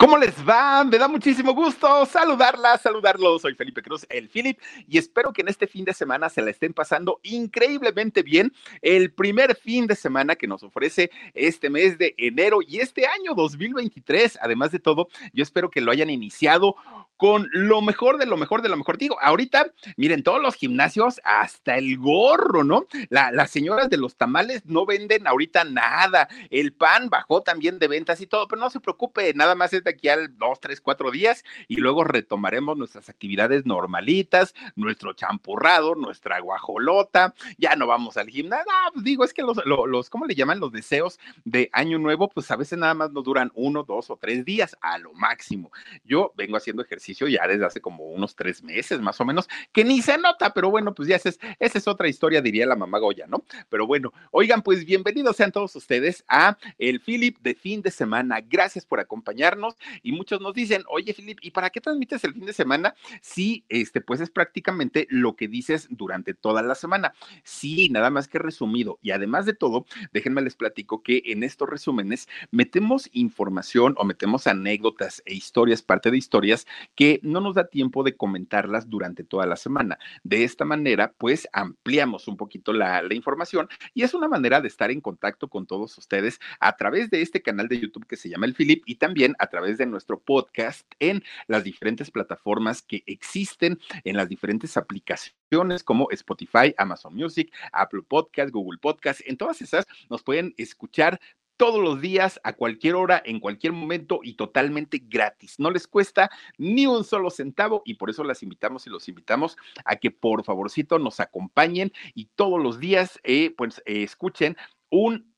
[0.00, 0.82] ¿Cómo les va?
[0.82, 3.38] Me da muchísimo gusto saludarla, saludarlo.
[3.38, 6.50] Soy Felipe Cruz, el Philip, y espero que en este fin de semana se la
[6.50, 8.50] estén pasando increíblemente bien.
[8.80, 13.34] El primer fin de semana que nos ofrece este mes de enero y este año
[13.34, 14.38] 2023.
[14.40, 16.76] Además de todo, yo espero que lo hayan iniciado
[17.20, 18.96] con lo mejor de lo mejor de lo mejor.
[18.96, 22.86] Digo, ahorita, miren, todos los gimnasios, hasta el gorro, ¿no?
[23.10, 26.30] las señoras de los tamales no venden ahorita nada.
[26.48, 29.84] El pan bajó también de ventas y todo, pero no se preocupe, nada más es
[29.84, 35.96] de aquí al dos, tres, cuatro días y luego retomaremos nuestras actividades normalitas, nuestro champurrado,
[35.96, 38.72] nuestra guajolota, ya no vamos al gimnasio.
[38.72, 40.58] Ah, digo, es que los, los, ¿cómo le llaman?
[40.58, 44.16] Los deseos de año nuevo, pues a veces nada más nos duran uno, dos o
[44.16, 45.70] tres días a lo máximo.
[46.02, 49.84] Yo vengo haciendo ejercicio ya desde hace como unos tres meses más o menos, que
[49.84, 53.26] ni se nota, pero bueno, pues ya es, es otra historia, diría la mamá Goya,
[53.26, 53.44] ¿no?
[53.68, 58.40] Pero bueno, oigan, pues bienvenidos sean todos ustedes a el Philip de fin de semana.
[58.40, 62.46] Gracias por acompañarnos y muchos nos dicen, oye Philip, ¿y para qué transmites el fin
[62.46, 62.94] de semana?
[63.20, 67.14] Sí, este, pues es prácticamente lo que dices durante toda la semana.
[67.44, 68.98] Sí, nada más que resumido.
[69.02, 74.46] Y además de todo, déjenme les platico que en estos resúmenes metemos información o metemos
[74.46, 76.66] anécdotas e historias, parte de historias
[77.00, 79.98] que no nos da tiempo de comentarlas durante toda la semana.
[80.22, 84.90] De esta manera, pues ampliamos un poquito la, información y es una manera de estar
[84.90, 88.44] en contacto con todos ustedes a través de este canal de YouTube que se llama
[88.44, 93.80] El Philip y también a través de nuestro podcast en las diferentes plataformas que existen,
[94.04, 99.22] en las diferentes aplicaciones como Spotify, Amazon Music, Apple Podcast, Google Podcast.
[99.24, 101.18] En todas esas nos pueden escuchar
[101.60, 105.56] todos los días, a cualquier hora, en cualquier momento y totalmente gratis.
[105.58, 109.58] No les cuesta ni un solo centavo y por eso las invitamos y los invitamos
[109.84, 114.56] a que por favorcito nos acompañen y todos los días eh, pues eh, escuchen
[114.88, 115.29] un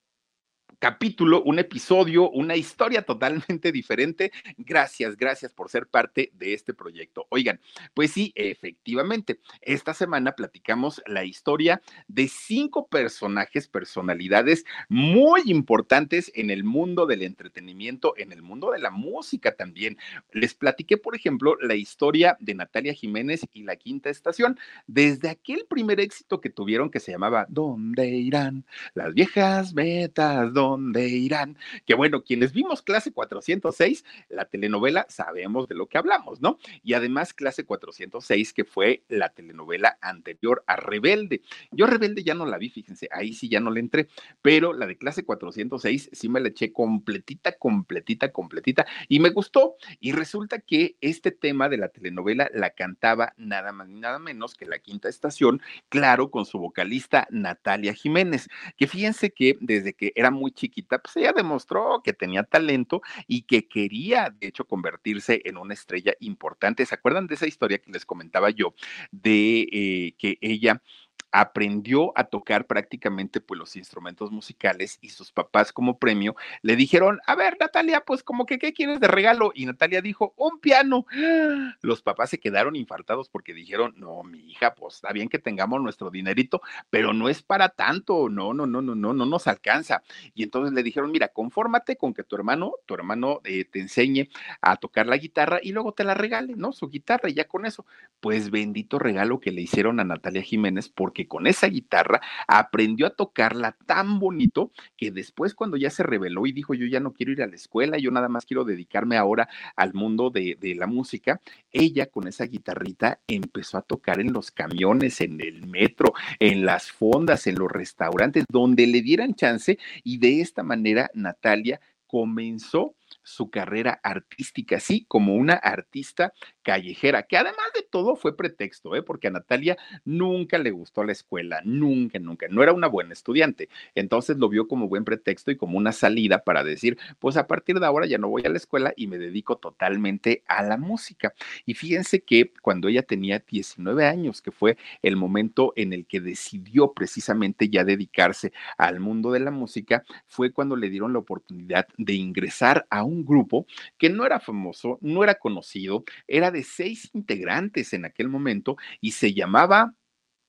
[0.82, 4.32] capítulo, un episodio, una historia totalmente diferente.
[4.58, 7.24] Gracias, gracias por ser parte de este proyecto.
[7.28, 7.60] Oigan,
[7.94, 16.50] pues sí, efectivamente, esta semana platicamos la historia de cinco personajes, personalidades muy importantes en
[16.50, 19.96] el mundo del entretenimiento, en el mundo de la música también.
[20.32, 25.64] Les platiqué, por ejemplo, la historia de Natalia Jiménez y la quinta estación, desde aquel
[25.68, 28.64] primer éxito que tuvieron que se llamaba ¿Dónde irán
[28.94, 30.52] las viejas metas?
[30.52, 31.56] ¿Dónde dónde irán.
[31.86, 36.58] Que bueno, quienes vimos clase 406, la telenovela, sabemos de lo que hablamos, ¿no?
[36.82, 41.42] Y además clase 406, que fue la telenovela anterior a Rebelde.
[41.70, 44.08] Yo Rebelde ya no la vi, fíjense, ahí sí ya no le entré,
[44.40, 49.76] pero la de clase 406 sí me la eché completita, completita, completita y me gustó.
[50.00, 54.54] Y resulta que este tema de la telenovela la cantaba nada más ni nada menos
[54.54, 60.12] que la quinta estación, claro, con su vocalista Natalia Jiménez, que fíjense que desde que
[60.14, 65.42] era muy chiquita, pues ella demostró que tenía talento y que quería, de hecho, convertirse
[65.44, 66.86] en una estrella importante.
[66.86, 68.74] ¿Se acuerdan de esa historia que les comentaba yo
[69.10, 70.82] de eh, que ella
[71.32, 77.20] aprendió a tocar prácticamente pues los instrumentos musicales y sus papás como premio le dijeron,
[77.26, 79.50] a ver Natalia, pues como que, ¿qué quieres de regalo?
[79.54, 81.06] Y Natalia dijo, un piano.
[81.80, 85.80] Los papás se quedaron infartados porque dijeron, no, mi hija, pues está bien que tengamos
[85.80, 90.02] nuestro dinerito, pero no es para tanto, no, no, no, no, no, no nos alcanza.
[90.34, 94.28] Y entonces le dijeron, mira, confórmate con que tu hermano, tu hermano eh, te enseñe
[94.60, 96.72] a tocar la guitarra y luego te la regale, ¿no?
[96.72, 97.86] Su guitarra y ya con eso.
[98.20, 103.10] Pues bendito regalo que le hicieron a Natalia Jiménez porque con esa guitarra aprendió a
[103.10, 107.32] tocarla tan bonito que después cuando ya se reveló y dijo yo ya no quiero
[107.32, 110.86] ir a la escuela, yo nada más quiero dedicarme ahora al mundo de, de la
[110.86, 111.40] música,
[111.72, 116.90] ella con esa guitarrita empezó a tocar en los camiones, en el metro, en las
[116.90, 123.50] fondas, en los restaurantes, donde le dieran chance y de esta manera Natalia comenzó su
[123.50, 126.32] carrera artística, sí, como una artista
[126.62, 129.02] callejera, que además de todo fue pretexto, ¿eh?
[129.02, 133.68] porque a Natalia nunca le gustó la escuela, nunca, nunca, no era una buena estudiante.
[133.94, 137.78] Entonces lo vio como buen pretexto y como una salida para decir, pues a partir
[137.80, 141.34] de ahora ya no voy a la escuela y me dedico totalmente a la música.
[141.66, 146.20] Y fíjense que cuando ella tenía 19 años, que fue el momento en el que
[146.20, 151.86] decidió precisamente ya dedicarse al mundo de la música, fue cuando le dieron la oportunidad
[151.98, 153.66] de ingresar a un grupo
[153.98, 159.12] que no era famoso, no era conocido, era de seis integrantes en aquel momento y
[159.12, 159.94] se llamaba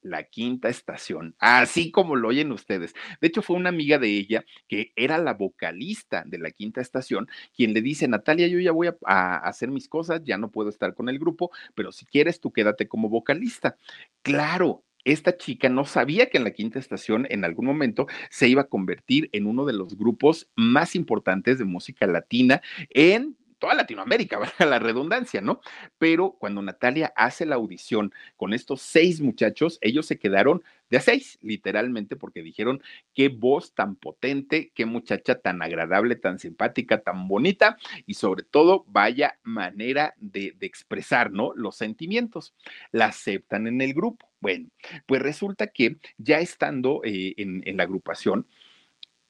[0.04, 2.94] la quinta estación, así como lo oyen ustedes.
[3.22, 7.28] De hecho, fue una amiga de ella que era la vocalista de la quinta estación,
[7.56, 10.70] quien le dice, Natalia, yo ya voy a, a, hacer mis cosas, ya no puedo
[10.70, 13.78] estar con el grupo, pero si quieres, tú quédate como vocalista.
[14.22, 18.64] Claro, esta chica no sabía que en la quinta estación en algún momento se iba
[18.64, 24.40] a convertir en uno de los grupos más importantes de música latina en toda Latinoamérica,
[24.60, 25.62] la redundancia, ¿no?
[25.98, 31.00] Pero cuando Natalia hace la audición con estos seis muchachos, ellos se quedaron de a
[31.00, 32.84] seis, literalmente, porque dijeron
[33.14, 38.84] qué voz tan potente, qué muchacha tan agradable, tan simpática, tan bonita y sobre todo
[38.90, 41.54] vaya manera de, de expresar, ¿no?
[41.56, 42.54] Los sentimientos.
[42.92, 44.28] La aceptan en el grupo.
[44.42, 44.68] Bueno,
[45.06, 48.46] pues resulta que ya estando eh, en la agrupación,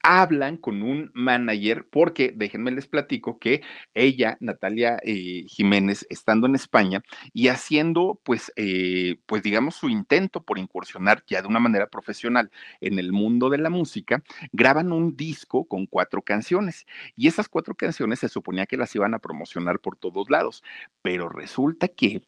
[0.04, 3.62] hablan con un manager porque déjenme les platico que
[3.94, 7.02] ella, Natalia eh, Jiménez, estando en España
[7.32, 12.50] y haciendo pues, eh, pues digamos su intento por incursionar ya de una manera profesional
[12.82, 14.22] en el mundo de la música,
[14.52, 16.86] graban un disco con cuatro canciones
[17.16, 20.62] y esas cuatro canciones se suponía que las iban a promocionar por todos lados,
[21.00, 22.22] pero resulta que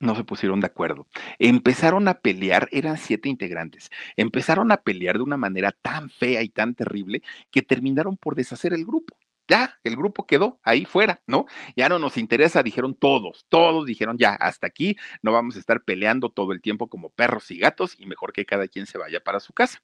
[0.00, 1.06] no se pusieron de acuerdo.
[1.38, 6.48] Empezaron a pelear, eran siete integrantes, empezaron a pelear de una manera tan fea y
[6.48, 9.16] tan terrible que terminaron por deshacer el grupo.
[9.48, 11.44] Ya, el grupo quedó ahí fuera, ¿no?
[11.74, 15.82] Ya no nos interesa, dijeron todos, todos dijeron ya, hasta aquí, no vamos a estar
[15.82, 19.18] peleando todo el tiempo como perros y gatos y mejor que cada quien se vaya
[19.18, 19.82] para su casa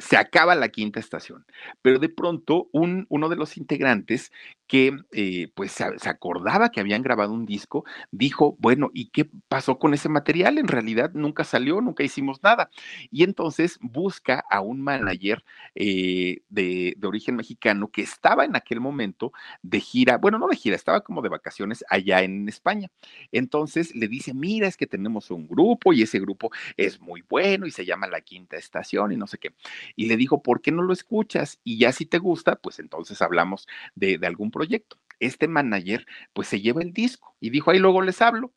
[0.00, 1.44] se acaba la quinta estación,
[1.82, 4.32] pero de pronto un, uno de los integrantes
[4.66, 9.28] que eh, pues se, se, acordaba que habían grabado un disco, dijo, bueno, ¿y qué
[9.48, 10.58] pasó con ese material?
[10.58, 12.70] En realidad nunca salió, nunca hicimos nada.
[13.10, 15.44] Y entonces busca a un manager
[15.74, 19.32] eh, de, de, origen mexicano que estaba en aquel momento
[19.62, 22.90] de gira, bueno, no de gira, estaba como de vacaciones allá en España.
[23.32, 27.66] Entonces le dice, mira, es que tenemos un grupo y ese grupo es muy bueno
[27.66, 29.52] y se llama La Quinta Estación y no sé qué
[29.96, 31.60] y le dijo, ¿por qué no lo escuchas?
[31.64, 34.98] Y ya si te gusta, pues entonces hablamos de, de algún proyecto.
[35.18, 38.52] Este manager, pues se lleva el disco y dijo, ahí luego les hablo.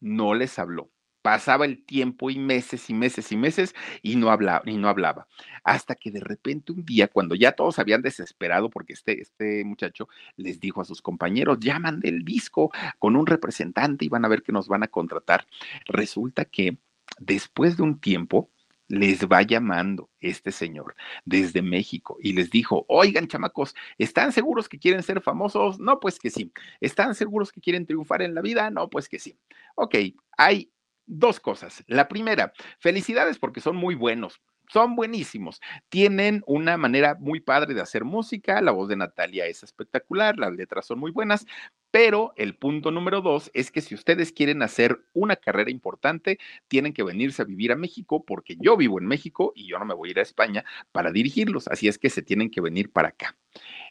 [0.00, 0.90] No les habló
[1.24, 5.26] pasaba el tiempo y meses y meses y meses y no hablaba, y no hablaba.
[5.64, 10.06] Hasta que de repente un día, cuando ya todos habían desesperado, porque este, este muchacho
[10.36, 14.42] les dijo a sus compañeros, llaman del disco con un representante y van a ver
[14.42, 15.46] que nos van a contratar.
[15.86, 16.76] Resulta que
[17.18, 18.50] después de un tiempo,
[18.88, 20.94] les va llamando este señor
[21.24, 25.78] desde México y les dijo, oigan chamacos, ¿están seguros que quieren ser famosos?
[25.78, 26.52] No, pues que sí.
[26.80, 28.70] ¿Están seguros que quieren triunfar en la vida?
[28.70, 29.38] No, pues que sí.
[29.76, 29.96] Ok,
[30.36, 30.70] hay
[31.06, 31.84] dos cosas.
[31.86, 34.40] La primera, felicidades porque son muy buenos
[34.72, 35.60] son buenísimos.
[35.88, 38.60] Tienen una manera muy padre de hacer música.
[38.62, 41.46] La voz de Natalia es espectacular, las letras son muy buenas.
[41.94, 46.92] Pero el punto número dos es que si ustedes quieren hacer una carrera importante, tienen
[46.92, 49.94] que venirse a vivir a México, porque yo vivo en México y yo no me
[49.94, 51.68] voy a ir a España para dirigirlos.
[51.68, 53.36] Así es que se tienen que venir para acá.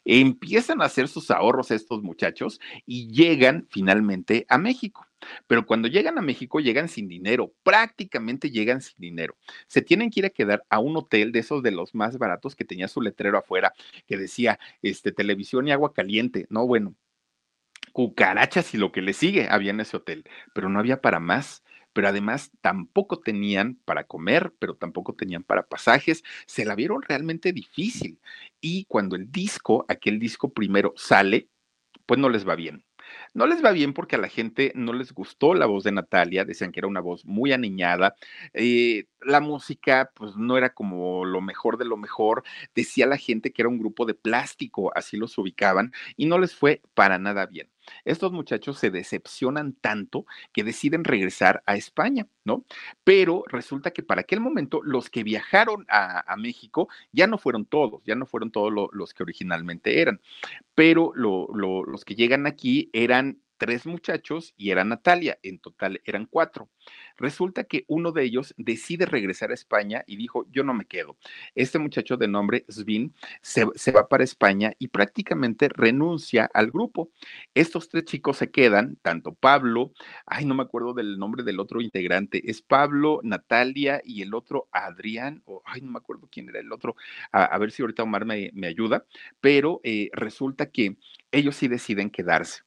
[0.04, 5.06] Empiezan a hacer sus ahorros estos muchachos y llegan finalmente a México.
[5.46, 9.34] Pero cuando llegan a México, llegan sin dinero, prácticamente llegan sin dinero.
[9.66, 12.54] Se tienen que ir a quedar a un hotel de esos de los más baratos
[12.54, 13.72] que tenía su letrero afuera
[14.06, 16.46] que decía, este, televisión y agua caliente.
[16.50, 16.94] No, bueno,
[17.94, 21.62] cucarachas y lo que le sigue había en ese hotel, pero no había para más
[21.94, 27.52] pero además tampoco tenían para comer, pero tampoco tenían para pasajes, se la vieron realmente
[27.52, 28.18] difícil.
[28.60, 31.48] Y cuando el disco, aquel disco primero sale,
[32.06, 32.84] pues no les va bien.
[33.34, 36.44] No les va bien porque a la gente no les gustó la voz de Natalia,
[36.44, 38.16] decían que era una voz muy aniñada,
[38.54, 43.52] eh, la música pues no era como lo mejor de lo mejor, decía la gente
[43.52, 47.46] que era un grupo de plástico, así los ubicaban, y no les fue para nada
[47.46, 47.73] bien.
[48.04, 52.64] Estos muchachos se decepcionan tanto que deciden regresar a España, ¿no?
[53.04, 58.02] Pero resulta que para aquel momento los que viajaron a, México ya no fueron todos,
[58.04, 60.20] ya no fueron todos lo, los que originalmente eran,
[60.74, 66.26] pero lo, los que llegan aquí eran tres muchachos y era Natalia, en total eran
[66.26, 66.68] cuatro.
[67.16, 71.16] Resulta que uno de ellos decide regresar a España y dijo, yo no me quedo.
[71.54, 77.10] Este muchacho de nombre Svin se, va para España y prácticamente renuncia al grupo.
[77.54, 79.92] Estos tres chicos se quedan, tanto Pablo,
[80.26, 84.68] ay, no me acuerdo del nombre del otro integrante, es Pablo, Natalia y el otro
[84.72, 86.96] Adrián, o ay, no me acuerdo quién era el otro,
[87.32, 89.04] a, ver si ahorita Omar me, ayuda,
[89.40, 90.96] pero eh, resulta que
[91.30, 92.62] ellos sí deciden quedarse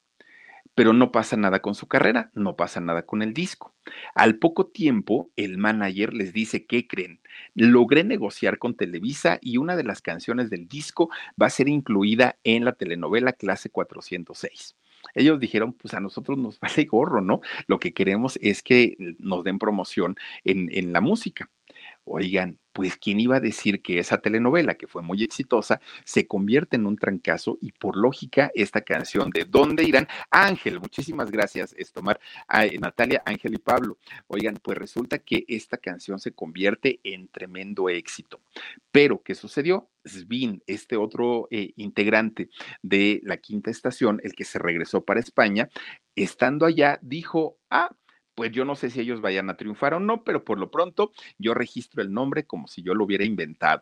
[0.78, 3.74] pero no pasa nada con su carrera, no pasa nada con el disco.
[4.14, 7.20] Al poco tiempo, el manager les dice, ¿qué creen?
[7.56, 11.10] Logré negociar con Televisa y una de las canciones del disco
[11.42, 14.76] va a ser incluida en la telenovela Clase 406
[15.16, 17.42] ellos dijeron, pues a nosotros nos vale gorro, ¿no?
[17.66, 21.50] Lo que queremos es que nos den promoción en, en la música.
[22.10, 26.78] Oigan, pues quién iba a decir que esa telenovela, que fue muy exitosa, se convierte
[26.78, 30.08] en un trancazo y por lógica esta canción de ¿Dónde irán?
[30.32, 33.98] Ángel, muchísimas gracias, es tomar a Natalia, Ángel y Pablo.
[34.28, 38.40] Oigan, pues resulta que esta canción se convierte en tremendo éxito.
[38.92, 39.90] Pero, ¿qué sucedió?
[40.06, 42.50] Svin, este otro eh, integrante
[42.82, 45.70] de la quinta estación, el que se regresó para España,
[46.16, 47.94] estando allá, dijo, ah,
[48.38, 51.12] pues yo no sé si ellos vayan a triunfar o no, pero por lo pronto
[51.40, 53.82] yo registro el nombre como si yo lo hubiera inventado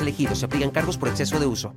[0.00, 0.34] elegido.
[0.34, 1.74] Se aplican cargos por exceso de uso.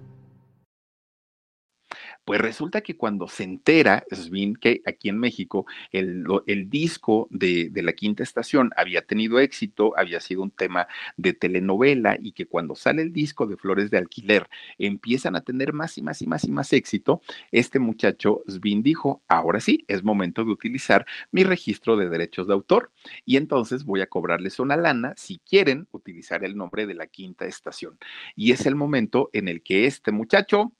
[2.27, 7.69] Pues resulta que cuando se entera Svin que aquí en México el, el disco de,
[7.69, 12.45] de, la quinta estación había tenido éxito, había sido un tema de telenovela y que
[12.45, 16.27] cuando sale el disco de Flores de Alquiler empiezan a tener más y más y
[16.27, 17.21] más y más éxito,
[17.53, 22.53] este muchacho Svin dijo, ahora sí, es momento de utilizar mi registro de derechos de
[22.55, 22.91] autor
[23.23, 27.45] y entonces voy a cobrarles una lana si quieren utilizar el nombre de la quinta
[27.45, 27.97] estación.
[28.35, 30.73] Y es el momento en el que este muchacho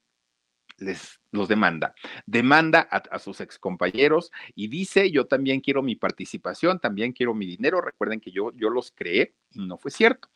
[0.78, 1.94] les los demanda.
[2.26, 7.80] Demanda a, sus excompañeros y dice, yo también quiero mi participación, también quiero mi dinero.
[7.80, 10.28] Recuerden que yo, yo los creé y no fue cierto.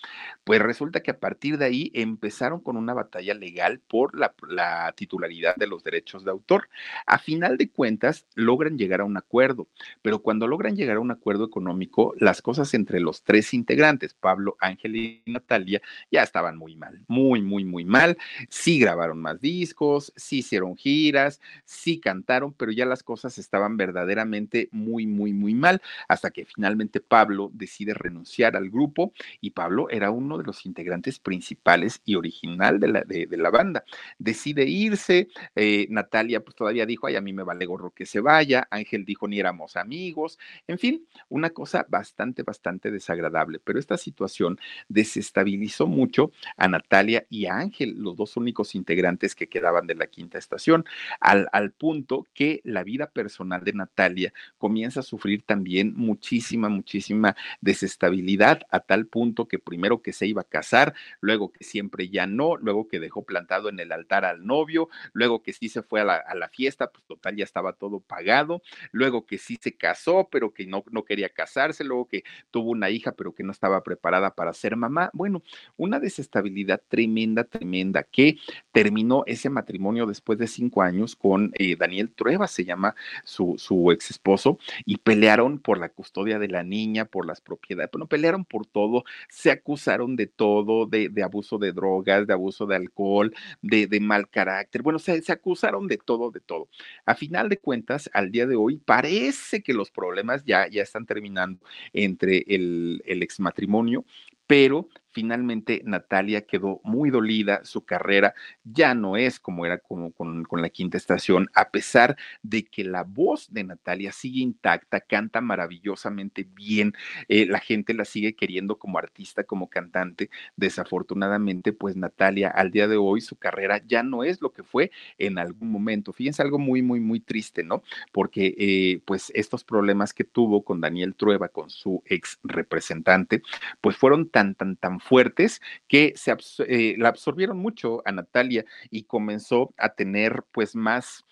[0.45, 4.93] Pues resulta que a partir de ahí empezaron con una batalla legal por la, la
[4.97, 6.69] titularidad de los derechos de autor.
[7.07, 9.69] A final de cuentas, logran llegar a un acuerdo,
[10.03, 14.57] pero cuando logran llegar a un acuerdo económico, las cosas entre los tres integrantes, Pablo,
[14.61, 15.81] Ángel y Natalia,
[16.11, 18.17] ya estaban muy mal, muy, muy, muy mal.
[18.49, 24.69] Sí grabaron más discos, sí hicieron giras, sí cantaron, pero ya las cosas estaban verdaderamente
[24.73, 30.11] muy, muy, muy mal, hasta que finalmente Pablo decide renunciar al grupo y Pablo era
[30.11, 33.85] uno de los integrantes principales y original de la, de, la banda.
[34.19, 38.21] Decide irse, eh, Natalia pues todavía dijo, ay, a mí me vale gorro que se
[38.21, 43.97] vaya, Ángel dijo, ni éramos amigos, en fin, una cosa bastante, bastante desagradable, pero esta
[43.97, 44.59] situación
[44.89, 50.07] desestabilizó mucho a Natalia y a Ángel, los dos únicos integrantes que quedaban de la
[50.07, 50.72] quinta estación
[51.21, 58.62] al, punto que la vida personal de Natalia comienza a sufrir también muchísima, muchísima desestabilidad,
[58.71, 62.57] a tal punto que primero que se iba a casar, luego que siempre ya no,
[62.57, 66.05] luego que dejó plantado en el altar al novio, luego que sí se fue a
[66.05, 70.29] la, a la fiesta, pues total ya estaba todo pagado, luego que sí se casó,
[70.31, 73.83] pero que no, no quería casarse, luego que tuvo una hija, pero que no estaba
[73.83, 75.11] preparada para ser mamá.
[75.12, 75.43] Bueno,
[75.76, 78.38] una desestabilidad tremenda, tremenda, que
[78.73, 83.90] terminó ese matrimonio después de cinco años con eh, Daniel Trueba, se llama su, su
[83.90, 88.45] ex esposo, y pelearon por la custodia de la niña, por las propiedades, bueno, pelearon
[88.45, 93.88] por todo, se acusaron de todo, de, abuso de drogas, de abuso de alcohol, de,
[94.00, 96.69] mal carácter, bueno, se, se acusaron de todo, de todo.
[97.07, 101.07] A final de cuentas, al día de hoy, parece que los problemas ya, ya están
[101.07, 101.61] terminando
[101.92, 104.04] entre el, el ex matrimonio,
[104.47, 110.47] pero Finalmente, Natalia quedó muy dolida, su carrera ya no es como era como con,
[110.50, 116.47] la quinta estación, a pesar de que la voz de Natalia sigue intacta, canta maravillosamente
[116.54, 116.95] bien,
[117.28, 120.31] eh, la gente la sigue queriendo como artista, como cantante.
[120.57, 124.90] Desafortunadamente, pues Natalia al día de hoy su carrera ya no es lo que fue
[125.19, 126.12] en algún momento.
[126.12, 127.83] Fíjense algo muy, muy, muy triste, ¿no?
[128.12, 133.42] Porque eh, pues estos problemas que tuvo con Daniel Trueba, con su ex representante,
[133.81, 136.35] pues fueron tan, tan, tan fuertes que se
[136.67, 141.25] eh, la absorbieron mucho a Natalia y comenzó a tener pues más...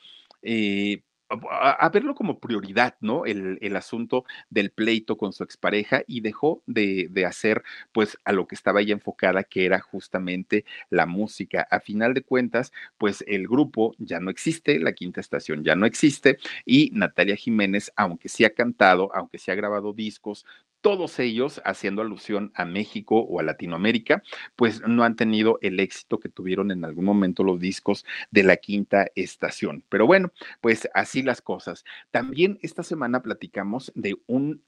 [0.43, 1.03] Eh,
[1.50, 3.25] a, verlo como prioridad, ¿no?
[3.25, 7.62] El, el, asunto del pleito con su expareja y dejó de, de, hacer
[7.93, 11.67] pues a lo que estaba ella enfocada, que era justamente la música.
[11.71, 15.87] A final de cuentas, pues el grupo ya no existe, la quinta estación ya no
[15.87, 20.45] existe y Natalia Jiménez, aunque sí ha cantado, aunque sí ha grabado discos,
[20.80, 24.22] todos ellos haciendo alusión a México o a Latinoamérica,
[24.56, 28.56] pues no han tenido el éxito que tuvieron en algún momento los discos de la
[28.56, 29.84] quinta estación.
[29.88, 31.84] Pero bueno, pues así las cosas.
[32.10, 34.62] También esta semana platicamos de un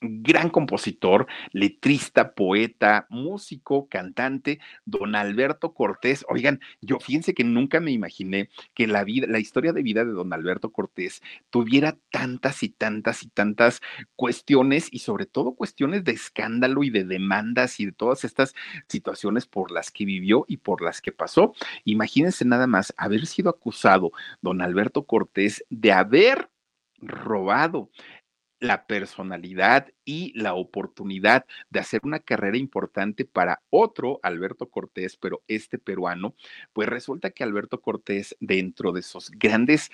[0.00, 6.24] gran compositor, letrista, poeta, músico, cantante, don Alberto Cortés.
[6.28, 10.12] Oigan, yo fíjense que nunca me imaginé que la vida, la historia de vida de
[10.12, 13.80] don Alberto Cortés tuviera tantas y tantas y tantas
[14.16, 18.54] cuestiones y sobre todo cuestiones de escándalo y de demandas y de todas estas
[18.88, 21.54] situaciones por las que vivió y por las que pasó.
[21.84, 26.50] Imagínense nada más haber sido acusado don Alberto Cortés de haber
[27.00, 27.90] robado
[28.64, 35.42] la personalidad y la oportunidad de hacer una carrera importante para otro Alberto Cortés, pero
[35.48, 36.34] este peruano,
[36.72, 39.90] pues resulta que Alberto Cortés, dentro de esos grandes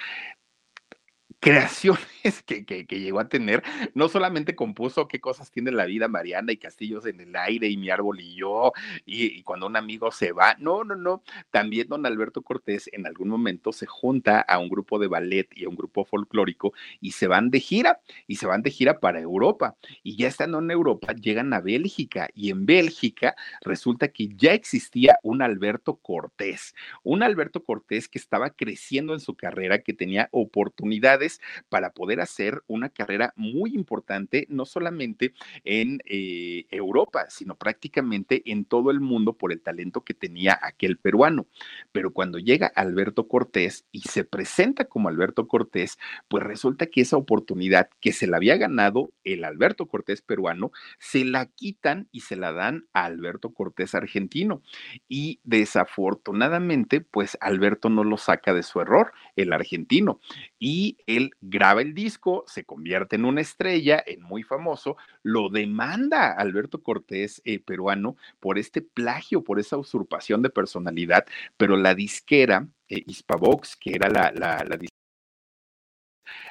[1.40, 2.06] creaciones
[2.46, 3.62] que, que, llegó a tener,
[3.94, 7.78] no solamente compuso qué cosas tiene la vida Mariana y Castillos en el aire y
[7.78, 8.72] mi árbol y yo,
[9.06, 13.28] y, cuando un amigo se va, no, no, no, también don Alberto Cortés en algún
[13.28, 17.26] momento se junta a un grupo de ballet y a un grupo folclórico y se
[17.26, 21.14] van de gira, y se van de gira para Europa, y ya estando en Europa,
[21.14, 27.64] llegan a Bélgica, y en Bélgica resulta que ya existía un Alberto Cortés, un Alberto
[27.64, 31.29] Cortés que estaba creciendo en su carrera, que tenía oportunidades
[31.68, 35.34] para poder hacer una carrera muy importante, no solamente
[35.64, 40.96] en eh, Europa, sino prácticamente en todo el mundo por el talento que tenía aquel
[40.96, 41.46] peruano.
[41.92, 47.16] Pero cuando llega Alberto Cortés y se presenta como Alberto Cortés, pues resulta que esa
[47.16, 52.36] oportunidad que se la había ganado el Alberto Cortés peruano, se la quitan y se
[52.36, 54.62] la dan a Alberto Cortés argentino.
[55.08, 60.20] Y desafortunadamente, pues Alberto no lo saca de su error, el argentino.
[60.58, 66.32] Y él graba el disco, se convierte en una estrella, en muy famoso, lo demanda
[66.32, 72.66] Alberto Cortés, eh, peruano, por este plagio, por esa usurpación de personalidad, pero la disquera,
[72.88, 74.76] eh, Hispavox, que era la, la, la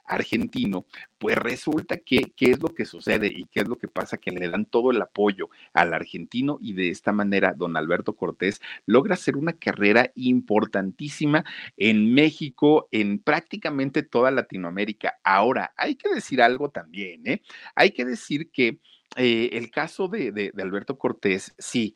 [0.06, 0.86] argentino,
[1.18, 4.32] pues resulta que qué es lo que sucede y qué es lo que pasa, que
[4.32, 9.16] le dan todo el apoyo al argentino y de esta manera don Alberto Cortés logra
[9.16, 11.44] hacer una carrera importantísima
[11.78, 15.20] en México, en prácticamente toda Latinoamérica.
[15.24, 17.42] Ahora, hay que decir algo también, ¿eh?
[17.76, 18.80] Hay que decir que
[19.16, 21.96] eh, el caso de, de, de Alberto Cortés, sí,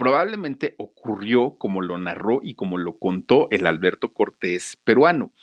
[0.00, 5.34] probablemente ocurrió como lo narró y como lo contó el Alberto Cortés peruano,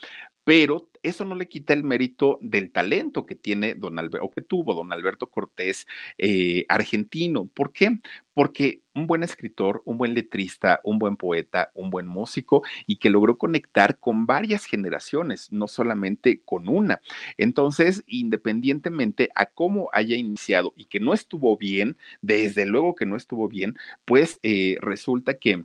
[0.42, 4.42] pero eso no le quita el mérito del talento que tiene don Alberto, o que
[4.42, 5.86] tuvo don Alberto Cortés
[6.18, 7.46] eh, argentino.
[7.46, 7.98] ¿Por qué?
[8.34, 13.10] Porque un buen escritor, un buen letrista, un buen poeta, un buen músico y que
[13.10, 17.00] logró conectar con varias generaciones, no solamente con una.
[17.36, 23.16] Entonces, independientemente a cómo haya iniciado y que no estuvo bien, desde luego que no
[23.16, 25.64] estuvo bien, pues eh, resulta que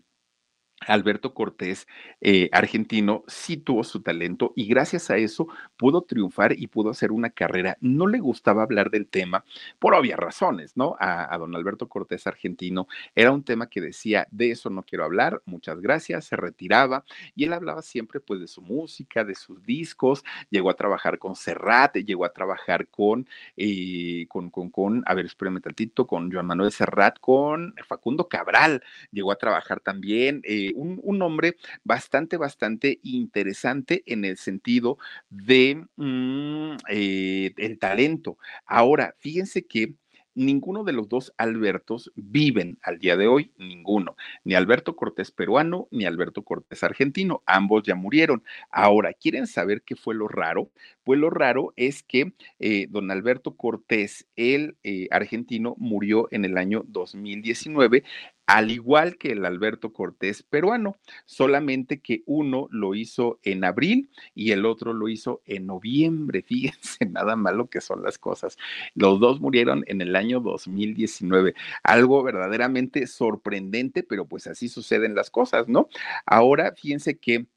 [0.88, 1.88] Alberto Cortés,
[2.22, 7.12] eh, argentino, sí tuvo su talento y gracias a eso pudo triunfar y pudo hacer
[7.12, 7.78] una carrera.
[7.82, 9.44] No le gustaba hablar del tema
[9.80, 10.96] por obvias razones, ¿no?
[11.00, 15.42] A, don Alberto Cortés, argentino, era un tema que decía, de eso no quiero hablar,
[15.46, 20.24] muchas gracias, se retiraba y él hablaba siempre pues de su música, de sus discos,
[20.50, 25.26] llegó a trabajar con Serrat, llegó a trabajar con, eh, con, con, con, a ver,
[25.26, 30.42] espérame tantito, con Joan Manuel Serrat, con Facundo Cabral, llegó a trabajar también.
[30.44, 34.98] Eh, un, hombre bastante, bastante interesante en el sentido
[35.30, 38.38] de mm, eh, el talento.
[38.66, 39.94] Ahora, fíjense que
[40.36, 45.88] ninguno de los dos Albertos viven al día de hoy, ninguno, ni Alberto Cortés peruano,
[45.92, 48.44] ni Alberto Cortés argentino, ambos ya murieron.
[48.70, 50.70] Ahora, ¿quieren saber qué fue lo raro?
[51.04, 56.58] Pues lo raro es que eh, don Alberto Cortés, el eh, argentino, murió en el
[56.58, 58.04] año 2019
[58.46, 64.52] al igual que el Alberto Cortés peruano, solamente que uno lo hizo en abril y
[64.52, 66.42] el otro lo hizo en noviembre.
[66.48, 68.58] Fíjense nada malo que son las cosas.
[68.96, 71.56] Los dos murieron en el año 2019.
[71.84, 75.88] Algo verdaderamente sorprendente, pero pues así suceden las cosas, ¿no?
[76.26, 77.48] Ahora, fíjense que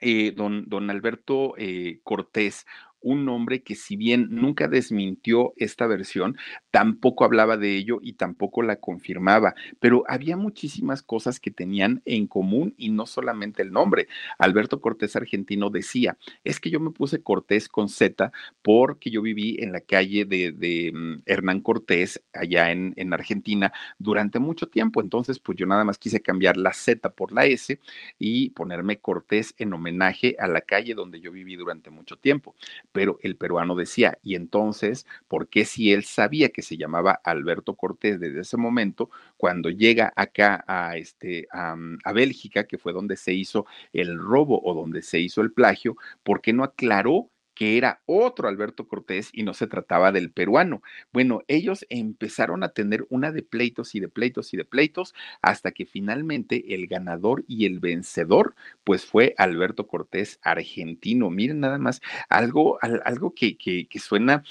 [0.00, 2.66] eh, don, don, Alberto eh, Cortés,
[3.00, 6.36] un hombre que si bien nunca desmintió esta versión,
[6.70, 12.26] tampoco hablaba de ello y tampoco la confirmaba, pero había muchísimas cosas que tenían en
[12.26, 14.08] común y no solamente el nombre.
[14.38, 18.32] Alberto Cortés argentino decía, es que yo me puse Cortés con Z
[18.62, 24.38] porque yo viví en la calle de, mm, Hernán Cortés allá en, en Argentina durante
[24.38, 27.78] mucho tiempo, entonces pues yo nada más quise cambiar la Z por la S
[28.18, 32.54] y ponerme Cortés en homenaje a la calle donde yo viví durante mucho tiempo.
[32.92, 37.74] Pero el peruano decía, y entonces, ¿por qué si él sabía que se llamaba Alberto
[37.76, 43.16] Cortés desde ese momento, cuando llega acá a, este, a, mm, Bélgica, que fue donde
[43.16, 47.30] se hizo el robo o donde se hizo el plagio, ¿por qué no aclaró?
[47.58, 50.80] Que era otro Alberto Cortés y no se trataba del peruano.
[51.12, 55.72] Bueno, ellos empezaron a tener una de pleitos y de pleitos y de pleitos hasta
[55.72, 61.30] que finalmente el ganador y el vencedor pues fue Alberto Cortés argentino.
[61.30, 64.44] Miren nada más, algo, algo que, que, que suena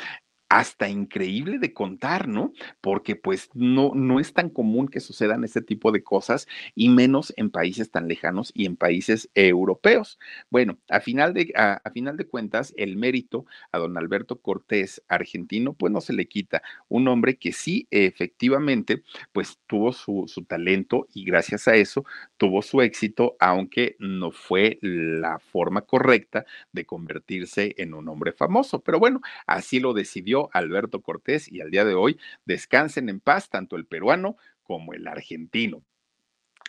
[0.50, 2.54] hasta increíble de contar, ¿no?
[2.82, 7.34] Porque pues no, no es tan común que sucedan este tipo de cosas y menos
[7.38, 10.20] en países tan lejanos y en países europeos.
[10.50, 15.74] Bueno, a final de, a, final de cuentas, el mérito a don Alberto Cortés, argentino,
[15.74, 16.62] pues no se le quita.
[16.88, 22.06] Un hombre que sí, efectivamente, pues tuvo su, su talento y gracias a eso
[22.38, 28.82] tuvo su éxito, aunque no fue la forma correcta de convertirse en un hombre famoso.
[28.82, 33.50] Pero bueno, así lo decidió Alberto Cortés y al día de hoy descansen en paz
[33.50, 35.84] tanto el peruano como el argentino.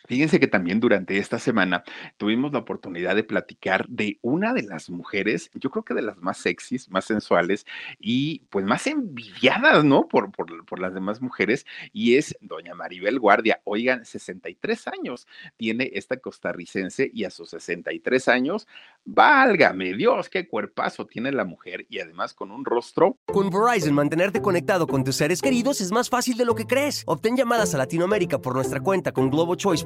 [0.07, 1.85] Fíjense que también durante esta semana
[2.17, 6.19] tuvimos la oportunidad de platicar de una de las mujeres, yo creo que de las
[6.19, 7.67] más sexys, más sensuales
[7.99, 10.09] y pues más envidiadas, ¿no?
[10.09, 13.61] Por, por, por las demás mujeres, y es doña Maribel Guardia.
[13.65, 18.67] Oigan, 63 años tiene esta costarricense y a sus 63 años,
[19.05, 23.19] válgame Dios, qué cuerpazo tiene la mujer y además con un rostro.
[23.27, 27.03] Con Verizon, mantenerte conectado con tus seres queridos es más fácil de lo que crees.
[27.07, 29.85] Obtén llamadas a Latinoamérica por nuestra cuenta con Globo Choice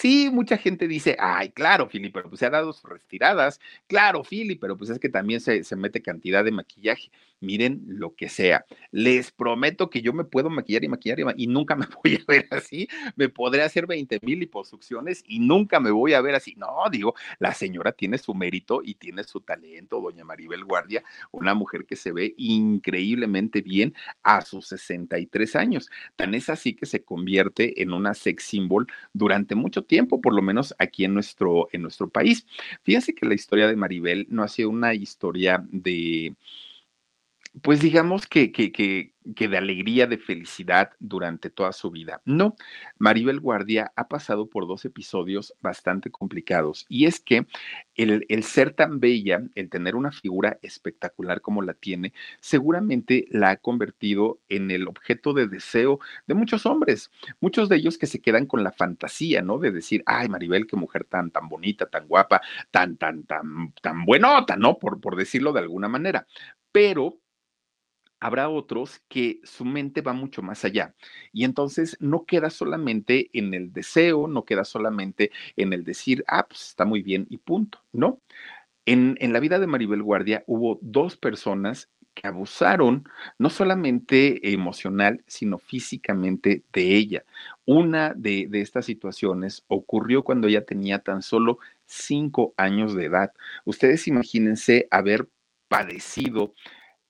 [0.00, 3.58] Sí, mucha gente dice, ay, claro, Philly, pero pues se ha dado sus retiradas.
[3.88, 8.14] Claro, Philly, pero pues es que también se, se mete cantidad de maquillaje miren lo
[8.14, 8.64] que sea.
[8.90, 12.48] Les prometo que yo me puedo maquillar y maquillar y, nunca me voy a ver
[12.50, 12.88] así.
[13.16, 16.54] Me podré hacer 20 mil liposucciones y nunca me voy a ver así.
[16.56, 21.54] No, digo, la señora tiene su mérito y tiene su talento, doña Maribel Guardia, una
[21.54, 25.90] mujer que se ve increíblemente bien a sus 63 años.
[26.16, 30.42] Tan es así que se convierte en una sex symbol durante mucho tiempo, por lo
[30.42, 32.46] menos aquí en nuestro, en nuestro país.
[32.82, 36.34] Fíjense que la historia de Maribel no ha sido una historia de
[37.62, 39.12] pues digamos que, que, que,
[39.48, 42.20] de alegría, de felicidad durante toda su vida.
[42.24, 42.56] No,
[42.98, 47.46] Maribel Guardia ha pasado por dos episodios bastante complicados y es que
[47.94, 53.50] el, el, ser tan bella, el tener una figura espectacular como la tiene, seguramente la
[53.50, 58.20] ha convertido en el objeto de deseo de muchos hombres, muchos de ellos que se
[58.20, 59.58] quedan con la fantasía, ¿no?
[59.58, 62.40] De decir, ay, Maribel, qué mujer tan, tan bonita, tan guapa,
[62.70, 64.78] tan, tan, tan, tan buenota, ¿no?
[64.78, 66.26] Por, por decirlo de alguna manera.
[66.72, 67.18] Pero
[68.20, 70.94] habrá otros que su mente va mucho más allá.
[71.32, 76.46] Y entonces no queda solamente en el deseo, no queda solamente en el decir, ah,
[76.48, 78.20] pues está muy bien y punto, ¿no?
[78.86, 83.04] En, en la vida de Maribel Guardia hubo dos personas que abusaron
[83.38, 87.24] no solamente emocional, sino físicamente de ella.
[87.64, 93.32] Una de, de, estas situaciones ocurrió cuando ella tenía tan solo cinco años de edad.
[93.64, 95.28] Ustedes imagínense haber
[95.68, 96.54] padecido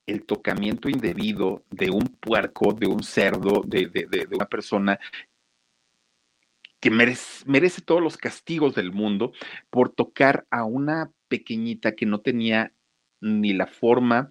[0.09, 4.99] el tocamiento indebido de un puerco, de un cerdo, de, una persona
[6.81, 9.33] que merece, merece, todos los castigos del mundo
[9.71, 12.73] por tocar a una pequeñita que no tenía
[13.21, 14.31] ni la forma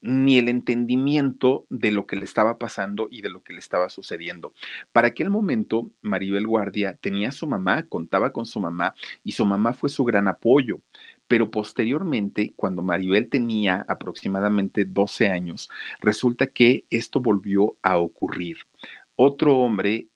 [0.00, 3.88] ni el entendimiento de lo que le estaba pasando y de lo que le estaba
[3.88, 4.54] sucediendo.
[4.92, 9.44] Para aquel momento, Maribel Guardia tenía a su mamá, contaba con su mamá y su
[9.44, 10.80] mamá fue su gran apoyo.
[11.28, 15.68] Pero posteriormente, cuando Maribel tenía aproximadamente 12 años,
[16.00, 18.58] resulta que esto volvió a ocurrir.
[19.14, 20.08] Otro hombre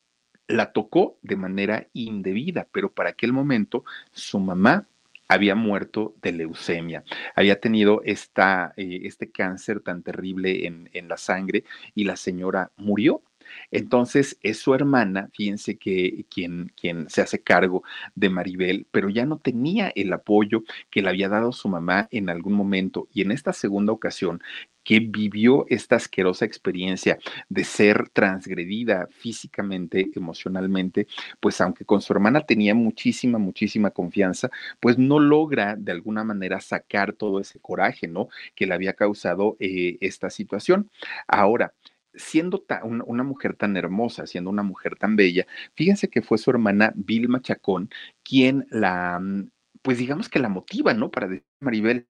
[0.48, 4.87] la tocó de manera indebida, pero para aquel momento su mamá
[5.29, 11.16] había muerto de leucemia, había tenido esta, eh, este cáncer tan terrible en, en la
[11.16, 13.22] sangre y la señora murió
[13.71, 17.83] Entonces es su hermana, fíjense que quien, quien se hace cargo
[18.15, 22.31] de Maribel, pero ya no tenía el apoyo que le había dado su mamá en
[22.31, 23.09] algún momento.
[23.12, 24.43] Y en esta segunda ocasión
[24.85, 31.07] que vivió esta asquerosa experiencia de ser transgredida físicamente, emocionalmente,
[31.41, 36.61] pues aunque con su hermana tenía muchísima, muchísima confianza, pues no logra de alguna manera
[36.61, 38.29] sacar todo ese coraje, ¿no?
[38.55, 40.91] Que le había causado eh, esta situación.
[41.29, 41.73] Ahora,
[42.14, 42.64] siendo
[43.05, 47.40] una mujer tan hermosa, siendo una mujer tan bella, fíjense que fue su hermana Vilma
[47.40, 47.90] Chacón
[48.22, 49.51] quien la, mm,
[49.83, 51.11] pues digamos que la motiva, ¿no?
[51.11, 52.07] Para decir, Maribel,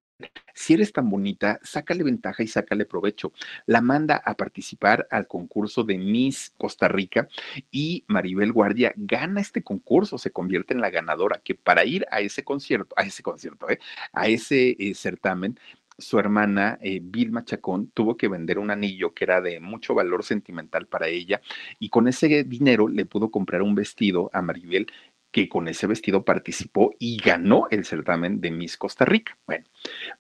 [0.55, 3.33] si eres tan bonita, sácale ventaja y sácale provecho.
[3.67, 7.29] La manda a participar al concurso de Miss Costa Rica
[7.71, 12.21] y Maribel Guardia gana este concurso, se convierte en la ganadora, que para ir a
[12.21, 13.79] ese concierto, a ese concierto, ¿eh?
[14.13, 15.59] a ese eh, certamen,
[16.03, 20.25] su hermana eh, Vilma Chacón tuvo que vender un anillo que era de mucho valor
[20.25, 21.41] sentimental para ella
[21.79, 24.87] y con ese dinero le pudo comprar un vestido a Maribel
[25.33, 29.39] que con ese vestido participó y ganó el certamen de Miss Costa Rica.
[29.47, 29.65] Bueno,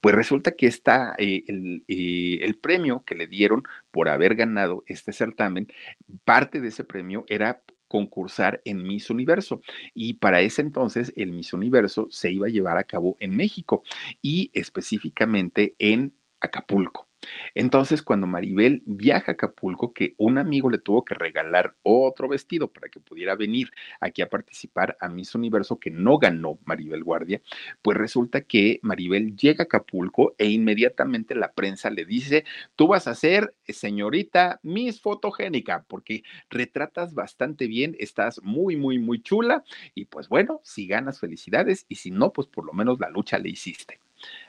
[0.00, 4.84] pues resulta que está eh, el, eh, el, premio que le dieron por haber ganado
[4.86, 5.68] este certamen,
[6.24, 9.60] parte de ese premio era concursar en Miss Universo
[9.92, 13.82] y para ese entonces el Miss Universo se iba a llevar a cabo en México
[14.22, 17.11] y específicamente en Acapulco.
[17.54, 22.72] Entonces, cuando Maribel viaja a Acapulco, que un amigo le tuvo que regalar otro vestido
[22.72, 27.40] para que pudiera venir aquí a participar a Miss Universo, que no ganó Maribel Guardia,
[27.82, 32.44] pues resulta que Maribel llega a Acapulco e inmediatamente la prensa le dice,
[32.76, 39.22] tú vas a ser señorita Miss Fotogénica, porque retratas bastante bien, estás muy, muy, muy
[39.22, 43.10] chula y pues bueno, si ganas, felicidades y si no, pues por lo menos la
[43.10, 44.00] lucha le hiciste.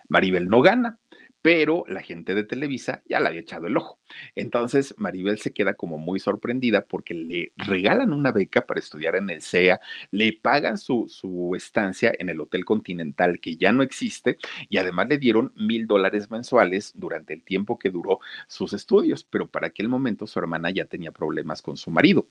[0.09, 0.99] Maribel no gana,
[1.43, 3.99] pero la gente de Televisa ya le había echado el ojo.
[4.33, 9.29] Entonces Maribel se queda como muy sorprendida porque le regalan una beca para estudiar en
[9.29, 14.37] el CEA, le pagan su, su estancia en el Hotel Continental que ya no existe
[14.69, 19.49] y además le dieron mil dólares mensuales durante el tiempo que duró sus estudios, pero
[19.51, 22.29] para aquel momento su hermana ya tenía problemas con su marido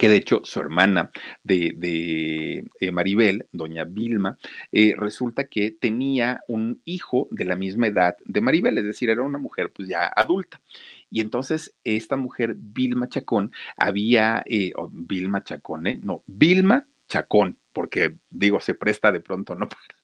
[0.00, 1.10] que de hecho su hermana
[1.44, 4.38] de, eh, Maribel, doña Vilma,
[4.72, 9.20] eh, resulta que tenía un hijo de la misma edad de Maribel, es decir, era
[9.20, 10.62] una mujer pues ya adulta.
[11.10, 16.00] Y entonces esta mujer, Vilma Chacón, había, eh, Vilma Chacón, ¿eh?
[16.02, 19.68] No, Vilma Chacón, porque digo, se presta de pronto, ¿no?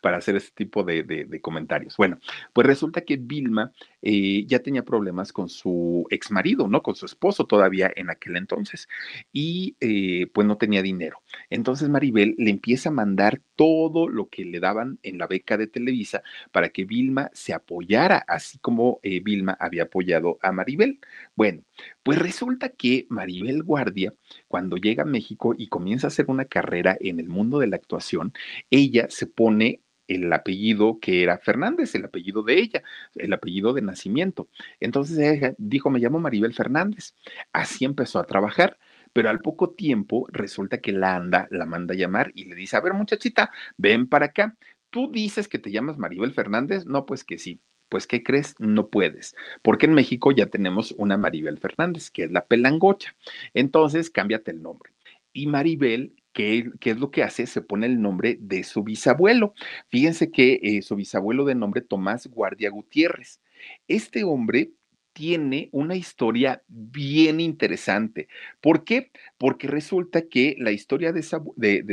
[0.00, 1.04] para hacer este tipo de,
[1.40, 1.96] comentarios.
[1.96, 2.18] Bueno,
[2.52, 6.82] pues resulta que Vilma eh, ya tenía problemas con su ex marido, ¿no?
[6.82, 8.88] Con su esposo todavía en aquel entonces.
[9.32, 11.22] Y eh, pues no tenía dinero.
[11.50, 15.66] Entonces Maribel le empieza a mandar todo lo que le daban en la beca de
[15.66, 21.00] Televisa para que Vilma se apoyara, así como eh, Vilma había apoyado a Maribel.
[21.34, 21.62] Bueno,
[22.02, 24.14] pues resulta que Maribel Guardia,
[24.48, 27.76] cuando llega a México y comienza a hacer una carrera en el mundo de la
[27.76, 28.32] actuación,
[28.70, 32.82] ella se pone el apellido que era Fernández, el apellido de ella,
[33.16, 34.48] el apellido de nacimiento.
[34.80, 37.14] Entonces ella dijo, me llamo Maribel Fernández.
[37.52, 38.78] Así empezó a trabajar
[39.16, 42.76] pero al poco tiempo resulta que la anda, la manda a llamar y le dice,
[42.76, 44.58] a ver muchachita, ven para acá.
[44.90, 46.84] ¿Tú dices que te llamas Maribel Fernández?
[46.84, 47.62] No, pues que sí.
[47.88, 48.56] Pues, ¿qué crees?
[48.58, 53.16] No puedes, porque en México ya tenemos una Maribel Fernández, que es la pelangocha.
[53.54, 54.92] Entonces, cámbiate el nombre.
[55.32, 57.46] Y Maribel ¿Qué, ¿qué, es lo que hace?
[57.46, 59.54] Se pone el nombre de su bisabuelo.
[59.88, 63.40] Fíjense que eh, su bisabuelo de nombre Tomás Guardia Gutiérrez.
[63.88, 64.72] Este hombre
[65.16, 68.28] tiene una historia bien interesante.
[68.60, 69.10] ¿Por qué?
[69.38, 71.22] Porque resulta que la historia de,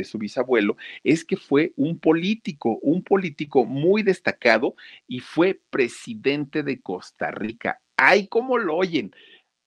[0.04, 4.74] su bisabuelo es que fue un político, un político muy destacado
[5.08, 7.80] y fue presidente de Costa Rica.
[7.96, 9.10] ¡Ay, cómo lo oyen!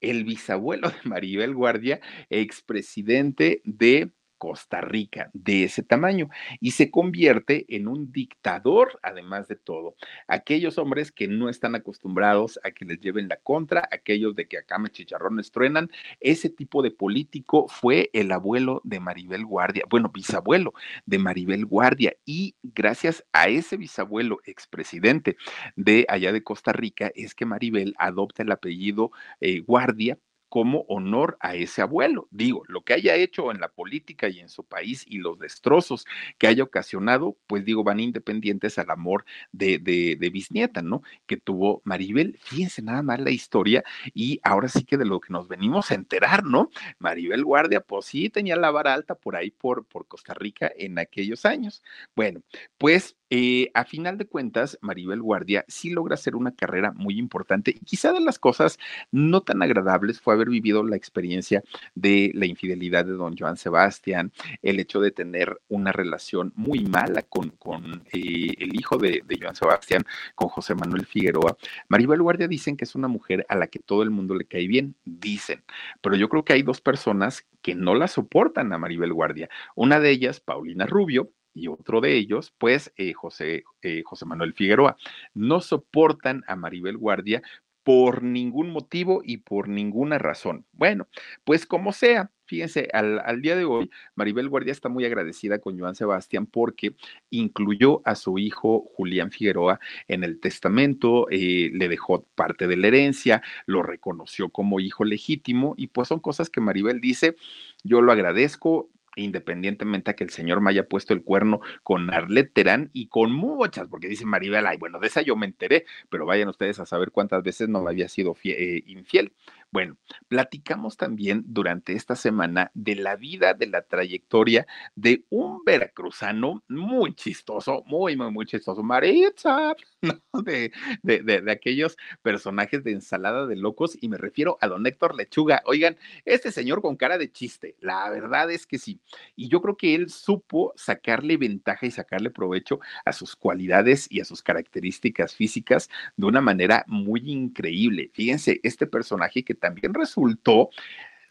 [0.02, 7.65] El bisabuelo de Maribel Guardia, expresidente de Costa Rica de ese tamaño y se convierte
[7.69, 9.95] en un dictador, además de todo.
[10.28, 14.58] Aquellos hombres que no están acostumbrados a que les lleven la contra, aquellos de que
[14.58, 20.10] acá me chicharrones truenan, ese tipo de político fue el abuelo de Maribel Guardia, bueno,
[20.10, 20.73] bisabuelo
[21.06, 25.38] de Maribel Guardia y gracias a ese bisabuelo expresidente
[25.76, 30.17] de allá de Costa Rica es que Maribel adopta el apellido eh, Guardia
[30.49, 32.27] como honor a ese abuelo.
[32.31, 36.05] Digo, lo que haya hecho en la política y en su país y los destrozos
[36.38, 41.01] que haya ocasionado, pues digo, van independientes al amor de, de, de bisnieta, ¿no?
[41.25, 42.38] Que tuvo Maribel.
[42.41, 43.83] Fíjense nada más la historia
[44.13, 46.69] y ahora sí que de lo que nos venimos a enterar, ¿no?
[46.99, 50.99] Maribel Guardia, pues sí tenía la vara alta por ahí, por, por Costa Rica en
[50.99, 51.83] aquellos años.
[52.15, 52.41] Bueno,
[52.77, 57.72] pues eh, a final de cuentas, Maribel Guardia sí logra hacer una carrera muy importante
[57.72, 58.80] y quizá de las cosas
[59.12, 61.63] no tan agradables fue haber vivido la experiencia
[61.96, 67.22] de la infidelidad de don Joan Sebastián, el hecho de tener una relación muy mala
[67.24, 71.58] con, con eh, el hijo de, de Joan Sebastián, con José Manuel Figueroa.
[71.90, 74.68] Maribel Guardia dicen que es una mujer a la que todo el mundo le cae
[74.68, 75.63] bien, dicen,
[76.02, 79.50] pero yo creo que hay dos personas que no la soportan a Maribel Guardia.
[79.76, 84.54] Una de ellas, Paulina Rubio, y otro de ellos, pues eh, José, eh, José Manuel
[84.54, 84.98] Figueroa.
[85.34, 87.41] No soportan a Maribel Guardia
[87.88, 90.65] por ningún motivo y por ninguna razón.
[90.74, 91.08] Bueno,
[91.46, 95.96] pues como sea, fíjense, al, día de hoy, Maribel Guardia está muy agradecida con Joan
[95.96, 96.96] Sebastián porque
[97.30, 102.88] incluyó a su hijo Julián Figueroa en el testamento, eh, le dejó parte de la
[102.88, 107.38] herencia, lo reconoció como hijo legítimo y pues son cosas que Maribel dice,
[107.86, 112.53] yo lo agradezco, independientemente a que el señor me haya puesto el cuerno con Arlet
[112.53, 116.25] Terán y con muchas, porque dice Maribel, ay, bueno, de esa yo me enteré, pero
[116.25, 119.34] vayan ustedes a saber cuántas veces no me había sido eh, infiel.
[119.78, 119.96] Bueno,
[120.28, 127.13] platicamos también durante esta semana de la vida, de la trayectoria de un veracruzano muy
[127.13, 130.20] chistoso, muy, muy, muy chistoso, Maritza, ¿no?
[130.42, 130.72] de,
[131.04, 135.62] de, de, aquellos personajes de ensalada de locos, y me refiero a don Héctor Lechuga.
[135.66, 139.00] Oigan, este señor con cara de chiste, la verdad es que sí.
[139.36, 144.22] Y yo creo que él supo sacarle ventaja y sacarle provecho a sus cualidades y
[144.22, 148.10] a sus características físicas de una manera muy increíble.
[148.16, 150.69] Fíjense, este personaje que también resultó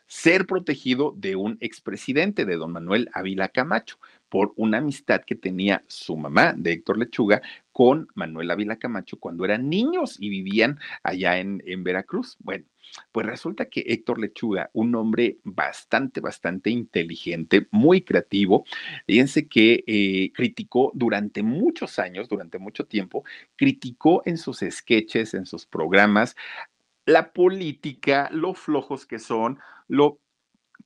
[0.06, 5.84] ser protegido de un expresidente, de don Manuel Ávila Camacho, por una amistad que tenía
[5.86, 11.38] su mamá de Héctor Lechuga con Manuel Ávila Camacho cuando eran niños y vivían allá
[11.38, 12.36] en, en Veracruz.
[12.40, 12.64] Bueno,
[13.12, 18.64] pues resulta que Héctor Lechuga, un hombre bastante, bastante inteligente, muy creativo,
[19.06, 23.24] fíjense que eh, criticó durante muchos años, durante mucho tiempo,
[23.56, 26.36] criticó en sus sketches, en sus programas,
[27.06, 30.20] la política, lo flojos que son, lo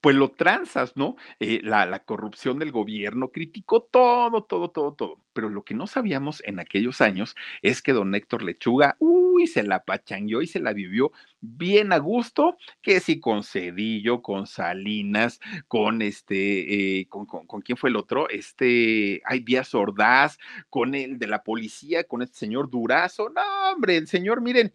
[0.00, 1.16] pues lo tranzas, ¿no?
[1.40, 5.20] Eh, la, la, corrupción del gobierno, criticó todo, todo, todo, todo.
[5.32, 9.62] Pero lo que no sabíamos en aquellos años es que don Héctor Lechuga, uy, se
[9.62, 15.40] la pachangueó y se la vivió bien a gusto, que sí con Cedillo, con Salinas,
[15.68, 20.38] con este, eh, con, con, con, quién fue el otro, este, hay Díaz Ordaz,
[20.70, 24.72] con el de la policía, con este señor Durazo, no, hombre, el señor, miren,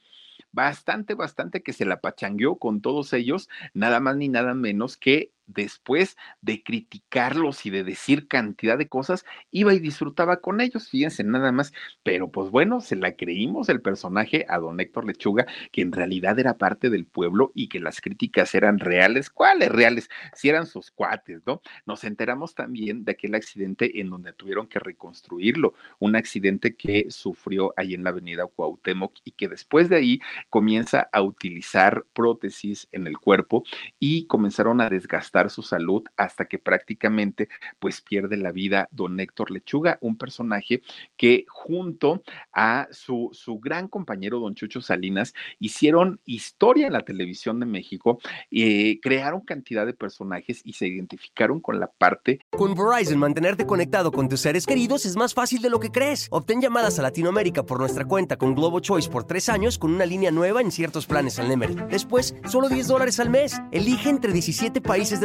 [0.56, 5.35] bastante, bastante que se la pachangueó con todos ellos, nada más ni nada menos que
[5.48, 11.24] después de criticarlos y de decir cantidad de cosas, iba y disfrutaba con ellos, fíjense
[11.24, 15.82] nada más, pero pues bueno, se la creímos el personaje a don Héctor Lechuga, que
[15.82, 20.10] en realidad era parte del pueblo y que las críticas eran reales, ¿cuáles reales?
[20.34, 21.62] Si eran sus cuates, ¿no?
[21.86, 27.74] Nos enteramos también de aquel accidente en donde tuvieron que reconstruirlo, un accidente que sufrió
[27.78, 33.08] ahí en la avenida Cuauhtémoc y que después de ahí comienza a utilizar prótesis en
[33.08, 33.64] el cuerpo
[34.00, 39.52] y comenzaron a desgastar su salud hasta que prácticamente pues pierde la vida don Héctor
[39.52, 40.82] Lechuga, un personaje
[41.18, 47.60] que junto a su, su gran compañero don Chucho Salinas hicieron historia en la televisión
[47.60, 48.20] de México,
[48.52, 52.40] eh, crearon cantidad de personajes y se identificaron con la parte.
[52.52, 56.28] Con Verizon, mantenerte conectado con tus seres queridos es más fácil de lo que crees.
[56.32, 60.06] Obtén llamadas a Latinoamérica por nuestra cuenta con Globo Choice por tres años con una
[60.06, 61.76] línea nueva en ciertos planes al Nemery.
[61.90, 63.60] Después, solo 10 dólares al mes.
[63.72, 65.25] Elige entre 17 países de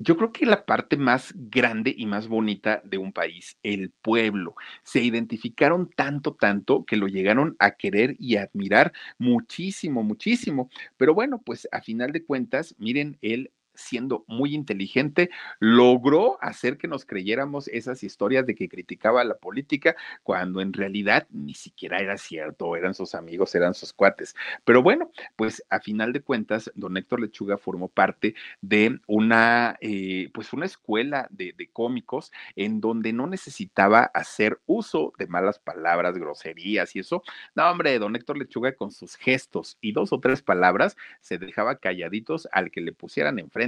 [0.00, 4.54] Yo creo que la parte más grande y más bonita de un país, el pueblo,
[4.84, 10.70] se identificaron tanto, tanto que lo llegaron a querer y admirar muchísimo, muchísimo.
[10.96, 16.88] Pero bueno, pues a final de cuentas, miren, él siendo muy inteligente, logró hacer que
[16.88, 22.18] nos creyéramos esas historias de que criticaba la política cuando en realidad ni siquiera era
[22.18, 24.34] cierto, eran sus amigos, eran sus cuates.
[24.64, 30.28] Pero bueno, pues a final de cuentas, don Héctor Lechuga formó parte de una, eh,
[30.34, 36.18] pues una escuela de, de cómicos en donde no necesitaba hacer uso de malas palabras,
[36.18, 37.22] groserías y eso.
[37.54, 41.76] No, hombre, don Héctor Lechuga con sus gestos y dos o tres palabras se dejaba
[41.76, 43.67] calladitos al que le pusieran enfrente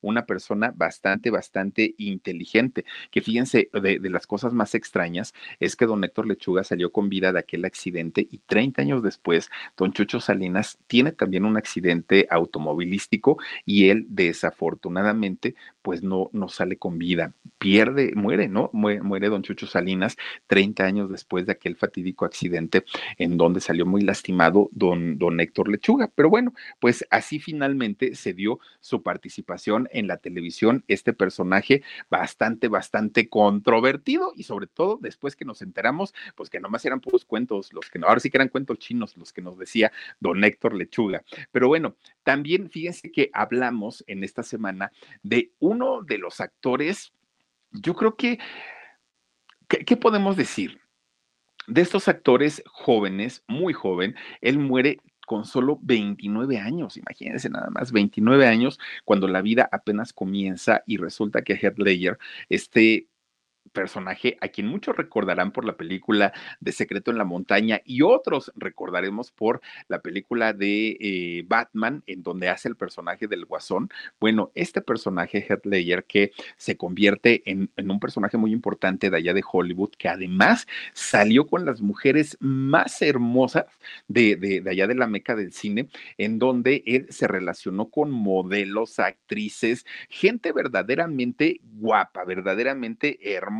[0.00, 6.04] una persona bastante, bastante inteligente, que fíjense, de, las cosas más extrañas es que don
[6.04, 10.78] Héctor Lechuga salió con vida de aquel accidente y 30 años después, don Chucho Salinas
[10.86, 18.12] tiene también un accidente automovilístico y él desafortunadamente pues no, no sale con vida, pierde,
[18.14, 18.70] muere, ¿no?
[18.72, 22.84] Muere, don Chucho Salinas 30 años después de aquel fatídico accidente
[23.18, 26.10] en donde salió muy lastimado don, don Héctor Lechuga.
[26.14, 32.68] Pero bueno, pues así finalmente se dio su participación en la televisión, este personaje bastante,
[32.68, 37.72] bastante controvertido y sobre todo después que nos enteramos, pues que nomás eran puros cuentos,
[37.72, 40.74] los que no, ahora sí que eran cuentos chinos los que nos decía don Héctor
[40.74, 41.22] Lechuga.
[41.52, 47.14] Pero bueno, también fíjense que hablamos en esta semana de uno de los actores,
[47.70, 48.38] yo creo que,
[49.68, 50.80] ¿qué, qué podemos decir?
[51.66, 57.92] De estos actores jóvenes, muy joven, él muere con solo 29 años, imagínense nada más,
[57.92, 62.18] 29 años cuando la vida apenas comienza y resulta que Heath Ledger,
[62.48, 63.08] este
[63.72, 68.52] personaje a quien muchos recordarán por la película de Secreto en la Montaña y otros
[68.56, 73.90] recordaremos por la película de eh, Batman, en donde hace el personaje del Guasón.
[74.20, 75.64] Bueno, este personaje, Heath
[76.06, 80.66] que se convierte en, en, un personaje muy importante de allá de Hollywood, que además
[80.92, 83.66] salió con las mujeres más hermosas
[84.08, 85.88] de, de, de allá de la meca del cine,
[86.18, 93.53] en donde él se relacionó con modelos, actrices, gente verdaderamente guapa, verdaderamente hermosa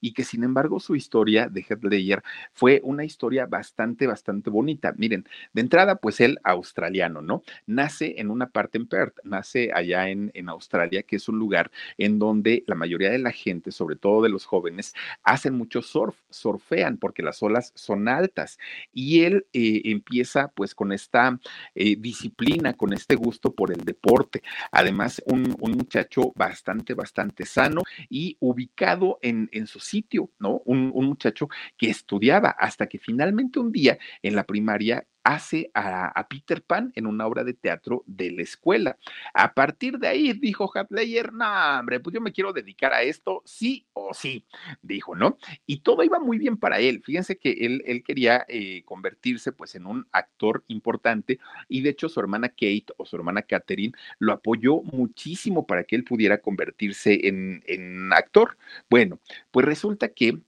[0.00, 2.22] y que sin embargo su historia de Heath Ledger
[2.52, 4.92] fue una historia bastante, bastante bonita.
[4.96, 7.42] Miren, de entrada, pues él australiano, ¿no?
[7.66, 11.70] Nace en una parte en Perth, nace allá en, en Australia, que es un lugar
[11.98, 16.16] en donde la mayoría de la gente, sobre todo de los jóvenes, hacen mucho surf,
[16.30, 18.58] surfean porque las olas son altas
[18.92, 21.38] y él eh, empieza pues con esta
[21.74, 24.42] eh, disciplina, con este gusto por el deporte.
[24.70, 30.60] Además, un, un muchacho bastante, bastante sano y ubicado en, en su sitio, ¿no?
[30.64, 31.48] Un, un, muchacho
[31.78, 37.06] que estudiaba hasta que finalmente un día en la primaria hace a, Peter Pan en
[37.06, 38.96] una obra de teatro de la escuela.
[39.34, 43.42] A partir de ahí dijo Hatleyer, no, hombre, pues yo me quiero dedicar a esto,
[43.44, 44.44] sí o sí,
[44.82, 45.38] dijo, ¿no?
[45.66, 47.02] Y todo iba muy bien para él.
[47.04, 52.08] Fíjense que él, él quería eh, convertirse pues en un actor importante y de hecho
[52.08, 57.28] su hermana Kate o su hermana Catherine lo apoyó muchísimo para que él pudiera convertirse
[57.28, 58.56] en, en actor.
[58.88, 59.18] Bueno,
[59.50, 60.40] pues resulta que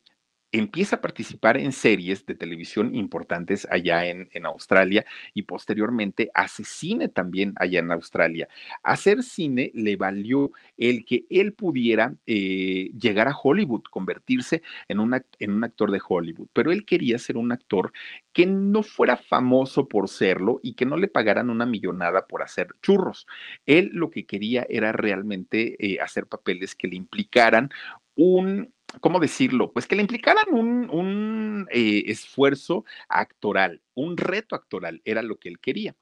[0.54, 7.08] empieza a participar en series de televisión importantes allá en, Australia y posteriormente hace cine
[7.08, 8.48] también allá en Australia.
[8.82, 15.14] Hacer cine le valió el que él pudiera eh, llegar a Hollywood, convertirse en un
[15.14, 17.92] actor de Hollywood, pero él quería ser un actor
[18.32, 22.68] que no fuera famoso por serlo y que no le pagaran una millonada por hacer
[22.80, 23.26] churros.
[23.66, 27.70] Él lo que quería era realmente eh, hacer papeles que le implicaran
[28.14, 29.72] un ¿cómo decirlo?
[29.72, 35.48] Pues que le implicaran un, un eh, esfuerzo actoral, un reto actoral, era lo que
[35.48, 35.94] él quería.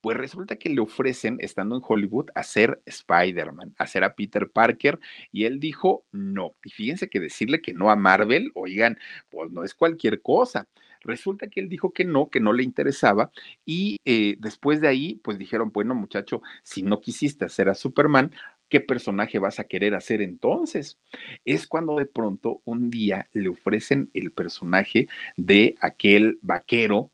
[0.00, 5.00] Pues resulta que le ofrecen, estando en Hollywood, hacer Spider-Man, hacer a Peter Parker,
[5.32, 6.54] y él dijo no.
[6.64, 8.98] Y fíjense que decirle que no a Marvel, oigan,
[9.30, 10.68] pues no es cualquier cosa.
[11.00, 13.30] Resulta que él dijo que no, que no le interesaba,
[13.64, 18.32] y eh, después de ahí, pues dijeron, bueno, muchacho, si no quisiste hacer a Superman,
[18.68, 20.98] ¿qué personaje vas a querer hacer entonces?
[21.44, 27.10] Es cuando de pronto un día le ofrecen el personaje de aquel vaquero,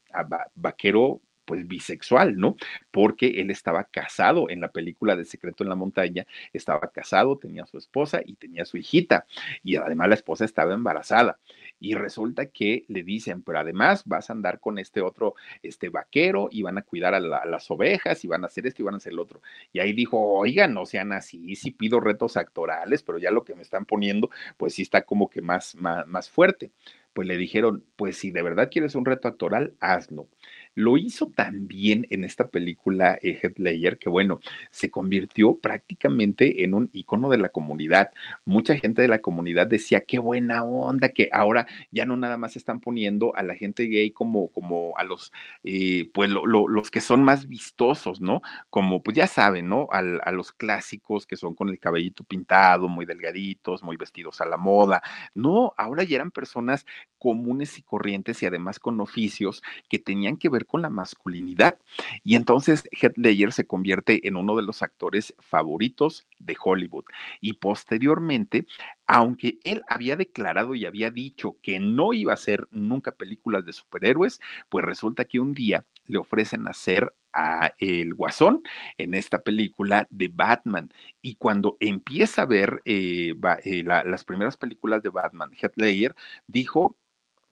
[0.55, 1.21] vaquero
[1.53, 2.57] pues bisexual, ¿no?
[2.91, 7.67] Porque él estaba casado en la película de Secreto en la Montaña, estaba casado, tenía
[7.67, 9.27] su esposa y tenía su hijita,
[9.63, 11.39] y además la esposa estaba embarazada.
[11.79, 16.49] Y resulta que le dicen, pero además vas a andar con este otro, este vaquero,
[16.51, 18.87] y van a cuidar a, la, a las ovejas, y van a hacer esto y
[18.87, 19.43] van a hacer lo otro.
[19.75, 23.55] Y ahí dijo, oigan, no sean así, sí pido retos actorales, pero ya lo que
[23.55, 26.71] me están poniendo, pues sí está como que más, más, más fuerte.
[27.13, 30.29] Pues le dijeron, pues si de verdad quieres un reto actoral, hazlo.
[30.75, 36.75] Lo hizo también en esta película eh, Heath Ledger, que bueno, se convirtió prácticamente en
[36.75, 38.11] un icono de la comunidad.
[38.45, 42.57] Mucha gente de la comunidad decía, qué buena onda, que ahora ya no nada más
[42.57, 45.31] están poniendo a la gente gay como, como a los,
[45.63, 48.41] eh, pues lo, lo, los que son más vistosos, ¿no?
[48.71, 49.89] Como, pues ya saben, ¿no?
[49.91, 54.57] A los clásicos que son con el cabellito pintado, muy delgaditos, muy vestidos a la
[54.57, 55.03] moda.
[55.35, 56.87] No, ahora ya eran personas
[57.23, 61.79] comunes y corrientes y además con oficios que tenían que ver con la masculinidad.
[62.25, 67.05] Y entonces Heath Ledger se convierte en uno de los actores favoritos de Hollywood.
[67.41, 68.67] Y posteriormente
[69.07, 73.75] aunque él había declarado y había dicho que no iba a hacer nunca películas de
[73.75, 78.63] superhéroes, pues resulta que un día le ofrecen hacer a el Guasón
[78.97, 80.91] en esta película de Batman.
[81.21, 86.15] Y cuando empieza a ver eh, eh, las primeras películas de Batman, Heath Ledger
[86.47, 86.97] dijo,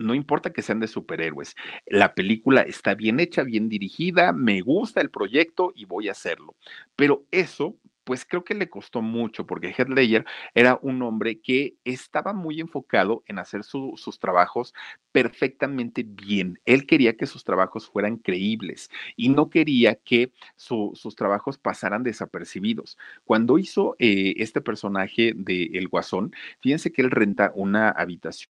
[0.00, 1.54] no importa que sean de superhéroes,
[1.86, 6.56] la película está bien hecha, bien dirigida, me gusta el proyecto y voy a hacerlo.
[6.96, 7.76] Pero eso
[8.10, 10.24] pues creo que le costó mucho porque Heath Ledger
[10.54, 14.74] era un hombre que estaba muy enfocado en hacer sus trabajos
[15.12, 16.58] perfectamente bien.
[16.64, 22.98] Él quería que sus trabajos fueran creíbles y no quería que sus trabajos pasaran desapercibidos.
[23.24, 28.49] Cuando hizo eh, este personaje de El Guasón, fíjense que él renta una habitación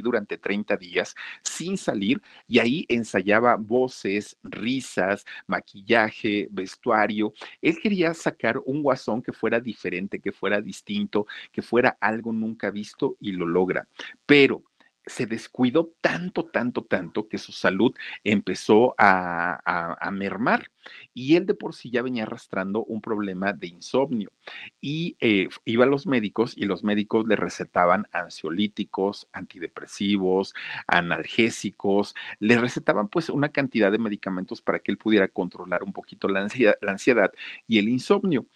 [0.00, 7.32] durante 30 días sin salir y ahí ensayaba voces, risas, maquillaje, vestuario.
[7.60, 12.70] Él quería sacar un guasón que fuera diferente, que fuera distinto, que fuera algo nunca
[12.70, 13.88] visto y lo logra.
[14.24, 14.62] Pero
[15.06, 17.94] se descuidó tanto, tanto, tanto que su salud
[18.24, 20.70] empezó a, mermar
[21.12, 24.30] y él de por sí ya venía arrastrando un problema de insomnio
[24.80, 30.54] y eh, iba a los médicos y los médicos le recetaban ansiolíticos, antidepresivos,
[30.86, 36.28] analgésicos, le recetaban pues una cantidad de medicamentos para que él pudiera controlar un poquito
[36.28, 36.48] la
[36.86, 37.32] ansiedad
[37.66, 38.46] y el insomnio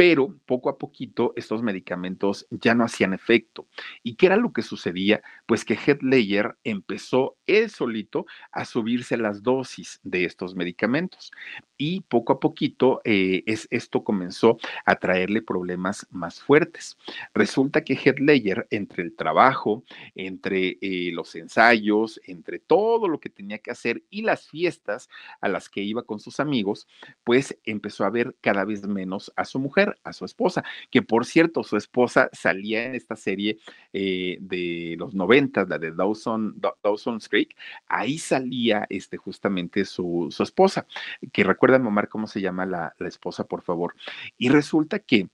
[0.00, 3.68] pero poco a poquito estos medicamentos ya no hacían efecto.
[4.02, 5.20] ¿Y qué era lo que sucedía?
[5.44, 11.32] Pues que Heath Ledger empezó él solito a subirse las dosis de estos medicamentos
[11.80, 16.98] y poco a poquito eh, es, esto comenzó a traerle problemas más fuertes.
[17.32, 19.82] Resulta que Heath Ledger, entre el trabajo,
[20.14, 25.08] entre eh, los ensayos, entre todo lo que tenía que hacer y las fiestas
[25.40, 26.86] a las que iba con sus amigos,
[27.24, 31.24] pues empezó a ver cada vez menos a su mujer a su esposa, que por
[31.24, 33.56] cierto, su esposa salía en esta serie
[33.94, 37.56] eh, de los 90, la de Dawson, Dawson's Creek,
[37.86, 40.86] ahí salía este, justamente su, su esposa,
[41.32, 43.94] que recuerdan, Omar, cómo se llama la, esposa, por favor.
[44.36, 45.28] Y resulta que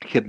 [0.00, 0.26] Heath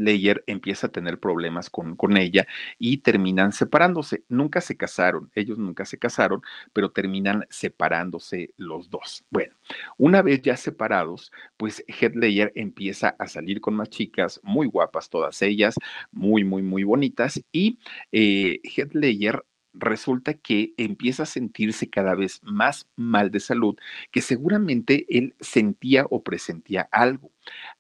[0.48, 2.48] empieza a tener problemas con, con, ella
[2.80, 4.24] y terminan separándose.
[4.30, 9.26] Nunca se casaron, ellos nunca se casaron, pero terminan separándose los dos.
[9.30, 9.56] Bueno,
[9.98, 12.16] una vez ya separados, pues Heath
[12.56, 15.76] empieza a salir con más chicas, muy guapas todas ellas,
[16.12, 17.80] muy, muy, muy bonitas, y
[18.14, 18.94] eh, Heath
[19.80, 23.78] resulta que empieza a sentirse cada vez más mal de salud,
[24.12, 27.32] que seguramente él sentía o presentía algo.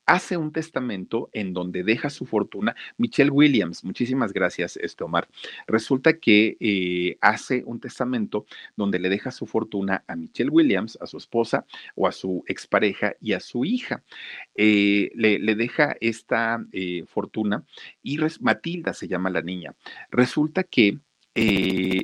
[0.05, 2.75] Hace un testamento en donde deja su fortuna.
[2.97, 5.27] Michelle Williams, muchísimas gracias, este Omar.
[5.67, 8.45] Resulta que eh, hace un testamento
[8.77, 13.15] donde le deja su fortuna a Michelle Williams, a su esposa o a su expareja
[13.19, 14.03] y a su hija.
[14.55, 17.65] Eh, le, deja esta eh, fortuna
[18.01, 19.75] y Matilda se llama la niña.
[20.09, 20.99] Resulta que
[21.39, 22.01] eh,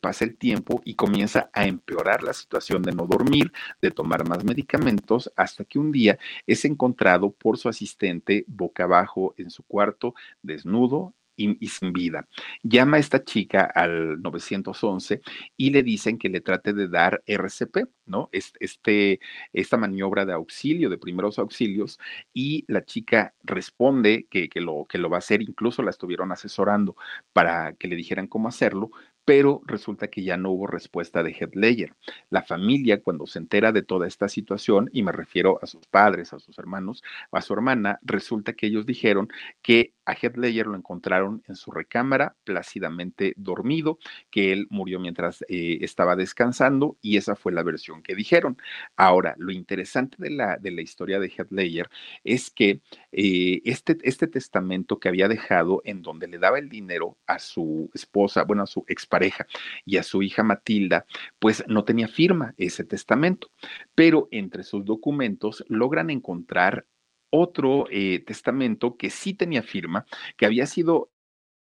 [0.00, 4.44] pasa el tiempo y comienza a empeorar la situación de no dormir, de tomar más
[4.44, 10.14] medicamentos, hasta que un día es encontrado por su asistente boca abajo en su cuarto,
[10.42, 12.26] desnudo, y, sin vida.
[12.62, 15.20] Llama a esta chica al 911
[15.56, 18.28] y le dicen que le trate de dar RCP, ¿no?
[18.32, 19.20] Este,
[19.52, 21.98] esta maniobra de auxilio, de primeros auxilios,
[22.32, 26.32] y la chica responde que, que, lo, que lo va a hacer, incluso la estuvieron
[26.32, 26.96] asesorando
[27.32, 28.90] para que le dijeran cómo hacerlo,
[29.24, 31.94] pero resulta que ya no hubo respuesta de Heath Ledger.
[32.30, 36.32] La familia, cuando se entera de toda esta situación, y me refiero a sus padres,
[36.32, 39.28] a sus hermanos, a su hermana, resulta que ellos dijeron
[39.62, 43.98] que a Heath Ledger lo encontraron en su recámara, plácidamente dormido,
[44.30, 48.56] que él murió mientras eh, estaba descansando, y esa fue la versión que dijeron.
[48.96, 51.88] Ahora, lo interesante de la, de la historia de Heath Ledger
[52.24, 52.80] es que
[53.12, 57.90] eh, este, este testamento que había dejado en donde le daba el dinero a su
[57.94, 59.46] esposa, bueno, a su expareja,
[59.84, 61.06] y a su hija Matilda,
[61.38, 63.50] pues no tenía firma ese testamento.
[63.94, 66.86] Pero entre sus documentos logran encontrar
[67.30, 70.06] otro eh, testamento que sí tenía firma,
[70.36, 71.10] que había sido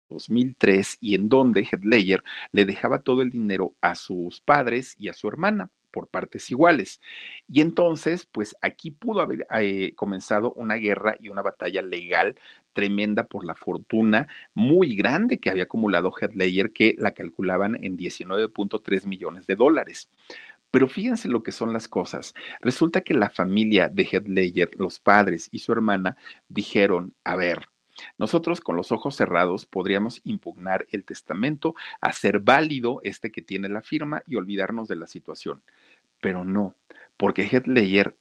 [0.10, 5.14] 2003 y en donde Headlayer le dejaba todo el dinero a sus padres y a
[5.14, 7.02] su hermana por partes iguales.
[7.48, 12.36] Y entonces, pues aquí pudo haber eh, comenzado una guerra y una batalla legal
[12.74, 19.06] tremenda por la fortuna muy grande que había acumulado Headlayer, que la calculaban en 19.3
[19.06, 20.10] millones de dólares.
[20.72, 22.34] Pero fíjense lo que son las cosas.
[22.62, 26.16] Resulta que la familia de Headlayer, los padres y su hermana,
[26.48, 27.70] dijeron, a ver,
[28.18, 33.82] nosotros con los ojos cerrados podríamos impugnar el testamento, hacer válido este que tiene la
[33.82, 35.62] firma y olvidarnos de la situación.
[36.22, 36.76] Pero no,
[37.18, 38.16] porque Headlayer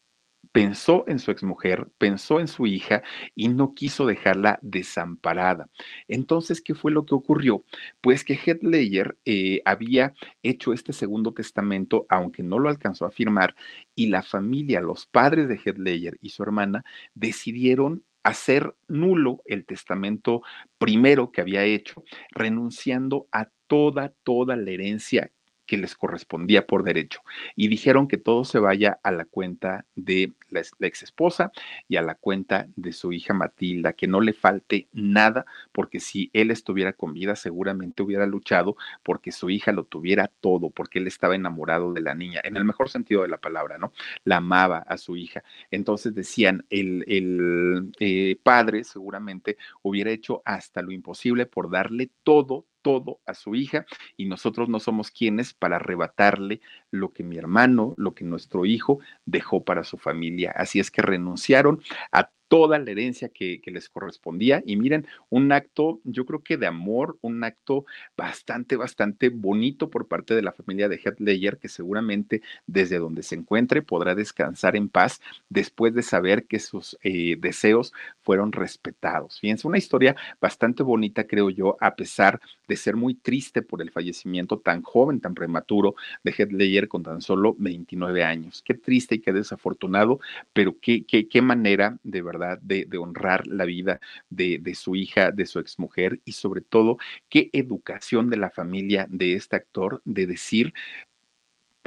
[0.53, 3.03] pensó en su exmujer, pensó en su hija
[3.35, 5.69] y no quiso dejarla desamparada.
[6.09, 7.65] Entonces, ¿qué fue lo que ocurrió?
[8.01, 13.11] Pues que Heath Ledger eh, había hecho este segundo testamento, aunque no lo alcanzó a
[13.11, 13.55] firmar,
[13.95, 16.85] y la familia, los padres de Heath Ledger y su hermana
[17.15, 20.43] decidieron hacer nulo el testamento
[20.79, 25.31] primero que había hecho, renunciando a toda, toda la herencia
[25.69, 27.21] que les correspondía por derecho.
[27.55, 31.53] Y dijeron que todo se vaya a la cuenta de la, ex esposa
[31.89, 36.31] y a la cuenta de su hija Matilda, que no le falte nada, porque si
[36.33, 41.07] él estuviera con vida, seguramente hubiera luchado porque su hija lo tuviera todo, porque él
[41.07, 43.93] estaba enamorado de la niña, en el mejor sentido de la palabra, ¿no?
[44.25, 45.45] La amaba a su hija.
[45.71, 52.65] Entonces decían, el, el eh, padre seguramente hubiera hecho hasta lo imposible por darle todo,
[52.83, 56.61] todo a su hija y nosotros no somos quienes para arrebatarle
[56.91, 60.53] lo que mi hermano, lo que nuestro hijo dejó para su familia.
[60.57, 64.63] Así es que renunciaron a toda la herencia que, les correspondía.
[64.65, 67.85] Y miren, un acto, yo creo que de amor, un acto
[68.17, 73.35] bastante, bastante bonito por parte de la familia de Heath que seguramente desde donde se
[73.35, 75.21] encuentre podrá descansar en paz
[75.51, 77.93] después de saber que sus eh, deseos
[78.23, 79.39] fueron respetados.
[79.39, 83.91] Fíjense, una historia bastante bonita, creo yo, a pesar de ser muy triste por el
[83.91, 88.63] fallecimiento tan joven, tan prematuro de Heath con tan solo 29 años.
[88.63, 90.21] Qué triste y qué desafortunado,
[90.55, 95.31] pero qué, qué, qué manera de verdad de, honrar la vida de, de, su hija,
[95.31, 100.27] de su exmujer y sobre todo qué educación de la familia de este actor de
[100.27, 100.75] decir,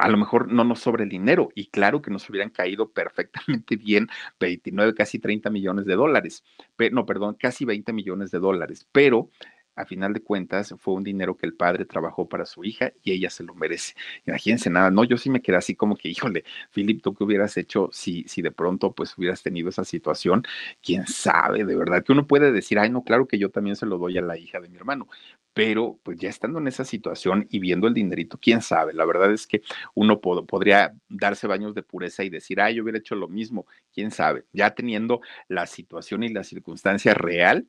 [0.02, 3.76] a lo mejor no nos sobra el dinero y claro que nos hubieran caído perfectamente
[3.78, 4.08] bien
[4.39, 6.43] 29, casi 30 millones de dólares,
[6.91, 9.30] no, perdón, casi 20 millones de dólares, pero
[9.76, 13.11] a final de cuentas fue un dinero que el padre trabajó para su hija y
[13.11, 13.93] ella se lo merece.
[14.26, 16.43] Imagínense nada, no, yo sí me quedé así como que, híjole,
[16.74, 20.43] Philip, ¿tú qué hubieras hecho si, si de pronto pues hubieras tenido esa situación?
[20.82, 21.65] ¿Quién sabe?
[21.65, 24.17] De verdad que uno puede decir, ay, no, claro que yo también se lo doy
[24.17, 25.07] a la hija de mi hermano,
[25.53, 29.32] pero pues ya estando en esa situación y viendo el dinerito, quién sabe, la verdad
[29.32, 29.61] es que
[29.93, 34.11] uno podría darse baños de pureza y decir, ay, yo hubiera hecho lo mismo, quién
[34.11, 37.67] sabe, ya teniendo la situación y la circunstancia real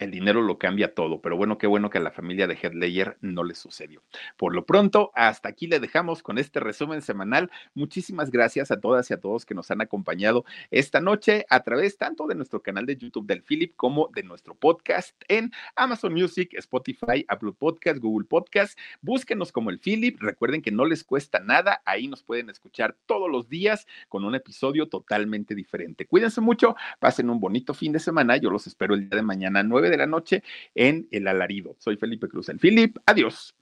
[0.00, 3.16] el dinero lo cambia todo, pero bueno, qué bueno que a la familia de Headlayer
[3.20, 4.02] no le sucedió.
[4.36, 7.50] Por lo pronto, hasta aquí le dejamos con este resumen semanal.
[7.74, 11.96] Muchísimas gracias a todas y a todos que nos han acompañado esta noche a través
[11.96, 16.52] tanto de nuestro canal de YouTube del Philip como de nuestro podcast en Amazon Music,
[16.54, 18.76] Spotify, Apple Podcast, Google Podcast.
[19.00, 20.20] Búsquenos como el Philip.
[20.20, 21.82] Recuerden que no les cuesta nada.
[21.84, 26.06] Ahí nos pueden escuchar todos los días con un episodio totalmente diferente.
[26.06, 28.36] Cuídense mucho, pasen un bonito fin de semana.
[28.38, 30.42] Yo los espero el día de mañana 9 de la noche
[30.74, 31.76] en El Alarido.
[31.78, 32.98] Soy Felipe Cruz, el Philip.
[33.06, 33.54] Adiós.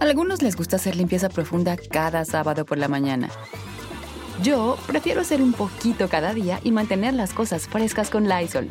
[0.00, 3.28] Algunos les gusta hacer limpieza profunda cada sábado por la mañana.
[4.42, 8.68] Yo prefiero hacer un poquito cada día y mantener las cosas frescas con Lysol.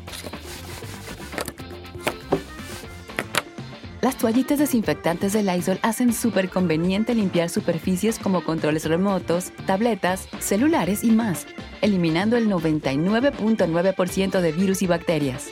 [4.02, 11.04] Las toallitas desinfectantes de Lysol hacen súper conveniente limpiar superficies como controles remotos, tabletas, celulares
[11.04, 11.48] y más,
[11.82, 15.52] eliminando el 99.9% de virus y bacterias.